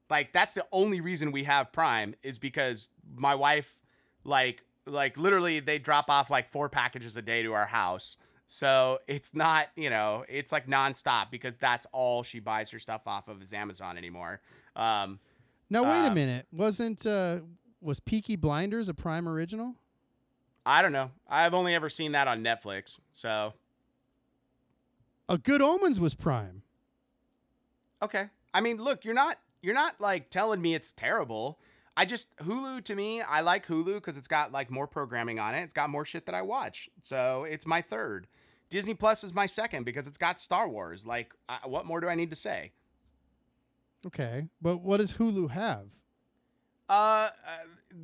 [0.08, 3.76] like that's the only reason we have prime is because my wife
[4.24, 8.16] like like literally they drop off like four packages a day to our house
[8.52, 13.02] so it's not you know it's like nonstop because that's all she buys her stuff
[13.06, 14.40] off of is amazon anymore.
[14.74, 15.20] Um
[15.70, 16.46] Now wait a Um, minute.
[16.50, 17.38] Wasn't uh
[17.80, 19.76] was Peaky Blinders a Prime original?
[20.66, 21.12] i don't know.
[21.28, 23.54] I've only ever seen that on netflix so.
[25.28, 26.62] A Good Omens was Prime.
[28.02, 28.30] okay.
[28.52, 31.60] I mean look you're not you're not like telling me it's terrible.
[31.96, 35.54] I just hulu to me i like hulu because it's got like more programming on
[35.54, 35.62] it.
[35.62, 36.90] It's got more shit that i watch.
[37.00, 38.26] So it's my third
[38.70, 42.08] disney plus is my second because it's got star wars like I, what more do
[42.08, 42.72] i need to say
[44.06, 45.84] Okay, but what does Hulu have?
[46.88, 47.28] uh, uh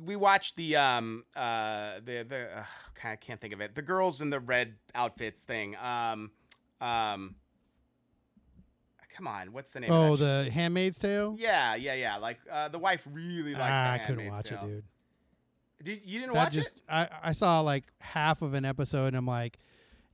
[0.05, 2.63] we watched the um uh the the uh,
[3.03, 6.29] i can't think of it the girls in the red outfits thing um
[6.81, 7.33] um
[9.15, 11.35] come on what's the name Oh, of that sh- the Handmaid's Tale.
[11.39, 14.59] yeah yeah yeah like uh the wife really likes ah, I couldn't watch Tale.
[14.63, 14.83] it, dude.
[15.83, 16.83] Did you didn't that watch just it?
[16.87, 19.57] I, I saw like half of an episode and I'm like,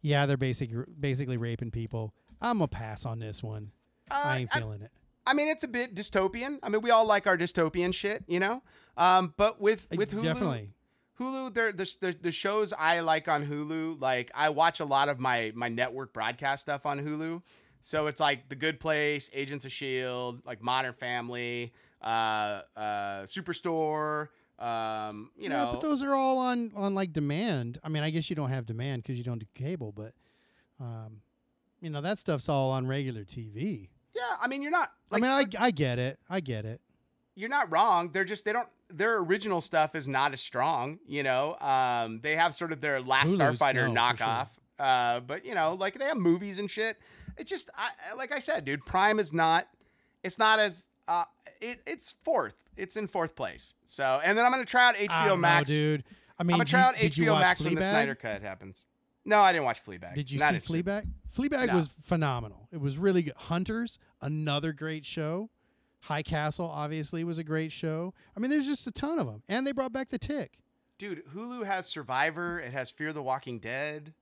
[0.03, 2.13] yeah, they're basic basically raping people.
[2.39, 3.71] I'm gonna pass on this one.
[4.11, 4.91] I Uh, ain't feeling it.
[5.25, 6.59] I mean, it's a bit dystopian.
[6.61, 8.61] I mean, we all like our dystopian shit, you know.
[8.97, 10.73] Um, but with Uh, with Hulu, Definitely.
[11.19, 13.99] Hulu, there the, the the shows I like on Hulu.
[14.01, 17.41] Like I watch a lot of my my network broadcast stuff on Hulu.
[17.81, 24.29] So it's like The Good Place, Agents of Shield, like Modern Family, uh, uh, Superstore.
[24.59, 27.79] Um, you yeah, know, but those are all on on like demand.
[27.83, 30.13] I mean, I guess you don't have demand because you don't do cable, but
[30.79, 31.21] um,
[31.81, 33.89] you know that stuff's all on regular TV.
[34.15, 34.21] yeah.
[34.39, 34.91] I mean, you're not.
[35.09, 36.19] Like, I mean, I I get it.
[36.29, 36.81] I get it.
[37.35, 38.09] you're not wrong.
[38.11, 41.55] They're just they don't their original stuff is not as strong, you know.
[41.59, 44.27] Um they have sort of their last Hulu's, Starfighter no, for sure.
[44.27, 44.47] knockoff.
[44.79, 46.97] Uh but you know, like they have movies and shit.
[47.37, 49.67] It just I- like I said, dude, Prime is not
[50.23, 51.25] it's not as uh
[51.59, 52.55] it, it's fourth.
[52.77, 53.75] It's in fourth place.
[53.85, 55.69] So, and then I'm going to try out HBO don't know, Max.
[55.69, 56.03] dude.
[56.37, 58.87] I mean, I'm gonna try out did HBO Max when the Snyder cut happens.
[59.25, 60.15] No, I didn't watch Fleabag.
[60.15, 60.85] Did you Not see interested.
[60.85, 61.07] Fleabag?
[61.37, 61.75] Fleabag No.
[61.75, 62.67] was phenomenal.
[62.71, 63.35] It was really good.
[63.35, 65.49] Hunters, another great show.
[66.01, 68.13] High Castle, obviously, was a great show.
[68.35, 70.59] I mean, there's just a ton of them, and they brought back the Tick.
[70.97, 72.59] Dude, Hulu has Survivor.
[72.59, 74.13] It has Fear the Walking Dead.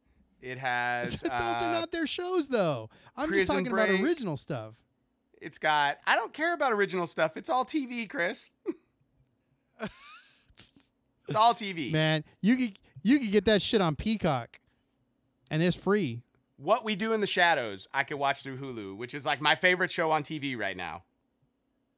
[0.41, 1.21] It has.
[1.21, 2.89] Those uh, are not their shows, though.
[3.15, 4.75] I'm just talking about original stuff.
[5.41, 5.97] It's got.
[6.05, 7.35] I don't care about original stuff.
[7.35, 8.51] It's all TV, Chris.
[9.81, 11.91] it's all TV.
[11.91, 14.59] Man, you could you could get that shit on Peacock,
[15.49, 16.21] and it's free.
[16.57, 19.55] What We Do in the Shadows, I can watch through Hulu, which is like my
[19.55, 21.03] favorite show on TV right now.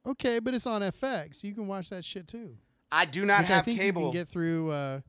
[0.06, 1.44] Okay, but it's on FX.
[1.44, 2.56] You can watch that shit too.
[2.90, 4.02] I do not Which I have think cable.
[4.02, 4.70] you can get through.
[4.70, 5.00] Uh,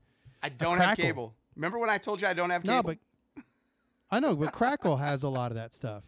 [0.43, 1.35] I don't have cable.
[1.55, 2.75] Remember when I told you I don't have cable?
[2.75, 2.97] no, but
[4.11, 6.03] I know, but Crackle has a lot of that stuff.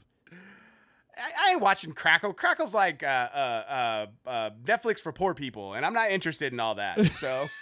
[1.17, 2.33] I, I ain't watching Crackle.
[2.33, 6.59] Crackle's like uh, uh, uh, uh, Netflix for poor people, and I'm not interested in
[6.59, 7.03] all that.
[7.13, 7.47] So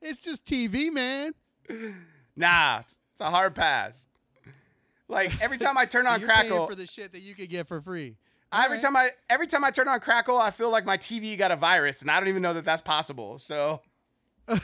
[0.00, 1.32] It's just TV, man.
[2.36, 4.06] nah, it's, a hard pass.
[5.08, 7.48] Like every time I turn on you're paying Crackle, for the shit that you could
[7.48, 8.16] get for free.
[8.52, 8.82] every Alright.
[8.82, 11.56] time I every time I turn on Crackle, I feel like my TV got a
[11.56, 13.38] virus, and I don't even know that that's possible.
[13.38, 13.80] So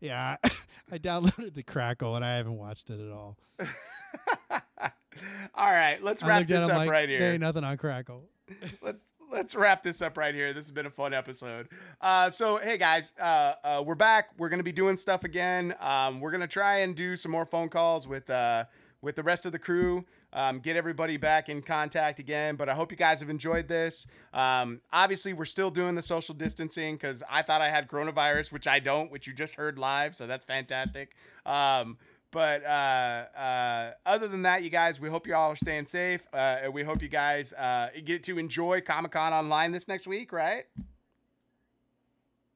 [0.00, 0.36] Yeah,
[0.92, 3.36] I, downloaded the Crackle and I haven't watched it at all.
[5.54, 7.30] all right, let's wrap this up like, right There here.
[7.32, 8.24] ain't nothing on Crackle.
[8.82, 10.52] let's let's wrap this up right here.
[10.52, 11.68] This has been a fun episode.
[12.00, 14.30] Uh, so hey guys, uh, uh, we're back.
[14.38, 15.74] We're gonna be doing stuff again.
[15.80, 18.64] Um, we're gonna try and do some more phone calls with uh,
[19.02, 20.04] with the rest of the crew.
[20.36, 22.54] Um, get everybody back in contact again.
[22.56, 24.06] But I hope you guys have enjoyed this.
[24.34, 28.68] Um, obviously, we're still doing the social distancing because I thought I had coronavirus, which
[28.68, 30.14] I don't, which you just heard live.
[30.14, 31.16] So that's fantastic.
[31.46, 31.96] Um,
[32.30, 36.20] but uh, uh, other than that, you guys, we hope you all are staying safe.
[36.34, 40.06] Uh, and we hope you guys uh, get to enjoy Comic Con online this next
[40.06, 40.64] week, right?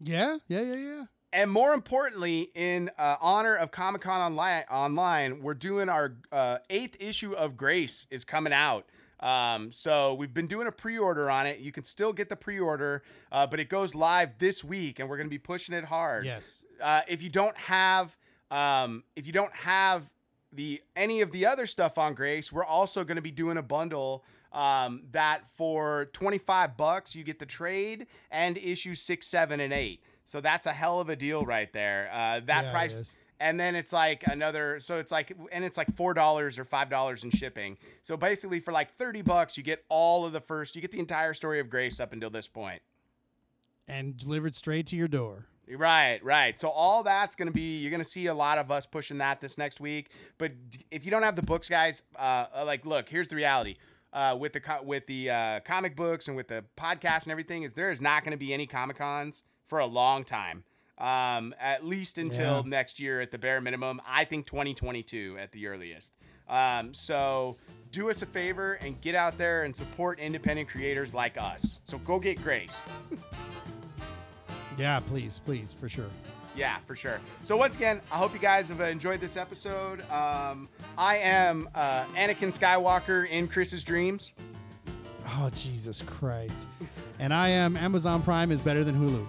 [0.01, 1.05] Yeah, yeah, yeah, yeah.
[1.33, 6.59] And more importantly, in uh, honor of Comic Con online, online, we're doing our uh,
[6.71, 8.87] eighth issue of Grace is coming out.
[9.21, 11.61] Um, so we've been doing a pre-order on it.
[11.61, 15.19] You can still get the pre-order, uh, but it goes live this week, and we're
[15.19, 16.25] going to be pushing it hard.
[16.25, 16.65] Yes.
[16.81, 18.17] uh, if you don't have
[18.51, 20.11] um, if you don't have
[20.53, 23.63] the any of the other stuff on Grace, we're also going to be doing a
[23.63, 29.73] bundle um, that for 25 bucks you get the trade and issue six, seven, and
[29.73, 30.03] eight.
[30.25, 32.09] So that's a hell of a deal right there.
[32.13, 33.17] Uh, that Yeah, price.
[33.41, 36.91] And then it's like another, so it's like, and it's like four dollars or five
[36.91, 37.79] dollars in shipping.
[38.03, 40.99] So basically, for like thirty bucks, you get all of the first, you get the
[40.99, 42.83] entire story of Grace up until this point.
[43.89, 45.47] And delivered straight to your door.
[45.69, 46.59] Right, right.
[46.59, 49.19] So all that's going to be you're going to see a lot of us pushing
[49.19, 50.11] that this next week.
[50.37, 50.53] But
[50.91, 53.77] if you don't have the books, guys, uh, uh, like look, here's the reality.
[54.13, 57.63] Uh, with the co- with the uh, comic books and with the podcast and everything,
[57.63, 60.65] is there is not going to be any comic cons for a long time.
[60.99, 62.63] Um, at least until Yeah.
[62.67, 64.03] next year at the bare minimum.
[64.07, 66.13] I think 2022 at the earliest.
[66.47, 67.57] Um, so
[67.91, 71.79] do us a favor and get out there and support independent creators like us.
[71.85, 72.85] So go get Grace.
[74.77, 76.11] Yeah, please, please, for sure.
[76.57, 77.21] Yeah, for sure.
[77.45, 80.01] So once again, I hope you guys have enjoyed this episode.
[80.11, 80.69] Um,
[80.99, 84.33] I am uh, Anakin Skywalker in Chris's dreams.
[85.27, 86.67] Oh, Jesus Christ.
[87.21, 89.27] And I am Amazon Prime is better than Hulu.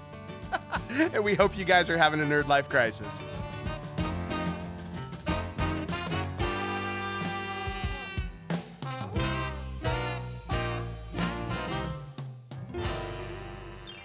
[1.14, 3.20] and we hope you guys are having a nerd life crisis.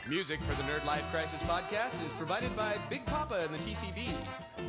[0.09, 4.15] Music for the Nerd Life Crisis podcast is provided by Big Papa and the TCB.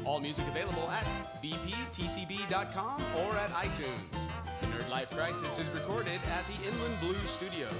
[0.03, 1.05] All music available at
[1.41, 4.26] bptcb.com or at iTunes.
[4.77, 7.71] Nerd Life Crisis is recorded at the Inland Blue Studios.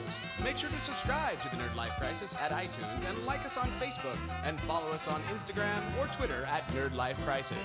[0.44, 3.68] Make sure to subscribe to the Nerd Life Crisis at iTunes and like us on
[3.80, 7.58] Facebook and follow us on Instagram or Twitter at Nerd Life Crisis.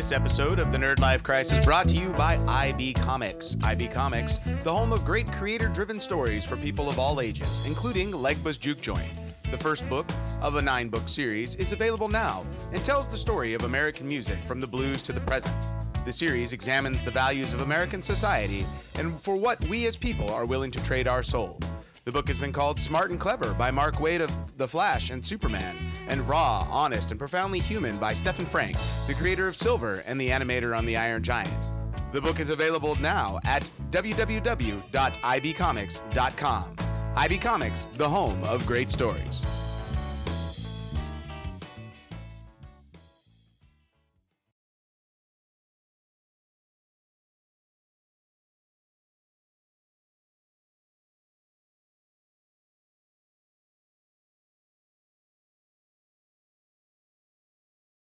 [0.00, 3.58] This episode of the Nerd Life Crisis brought to you by IB Comics.
[3.62, 8.10] IB Comics, the home of great creator driven stories for people of all ages, including
[8.10, 9.10] Legba's Juke Joint.
[9.50, 10.08] The first book
[10.40, 14.38] of a nine book series is available now and tells the story of American music
[14.46, 15.54] from the blues to the present.
[16.06, 20.46] The series examines the values of American society and for what we as people are
[20.46, 21.60] willing to trade our soul.
[22.04, 25.22] The book has been called Smart and Clever by Mark Waid of The Flash and
[25.24, 25.76] Superman,
[26.08, 28.76] and Raw, Honest, and Profoundly Human by Stephan Franck,
[29.06, 31.52] the creator of Silver and the animator on The Iron Giant.
[32.12, 36.76] The book is available now at www.ibcomics.com.
[37.16, 39.42] IB Comics, the home of great stories.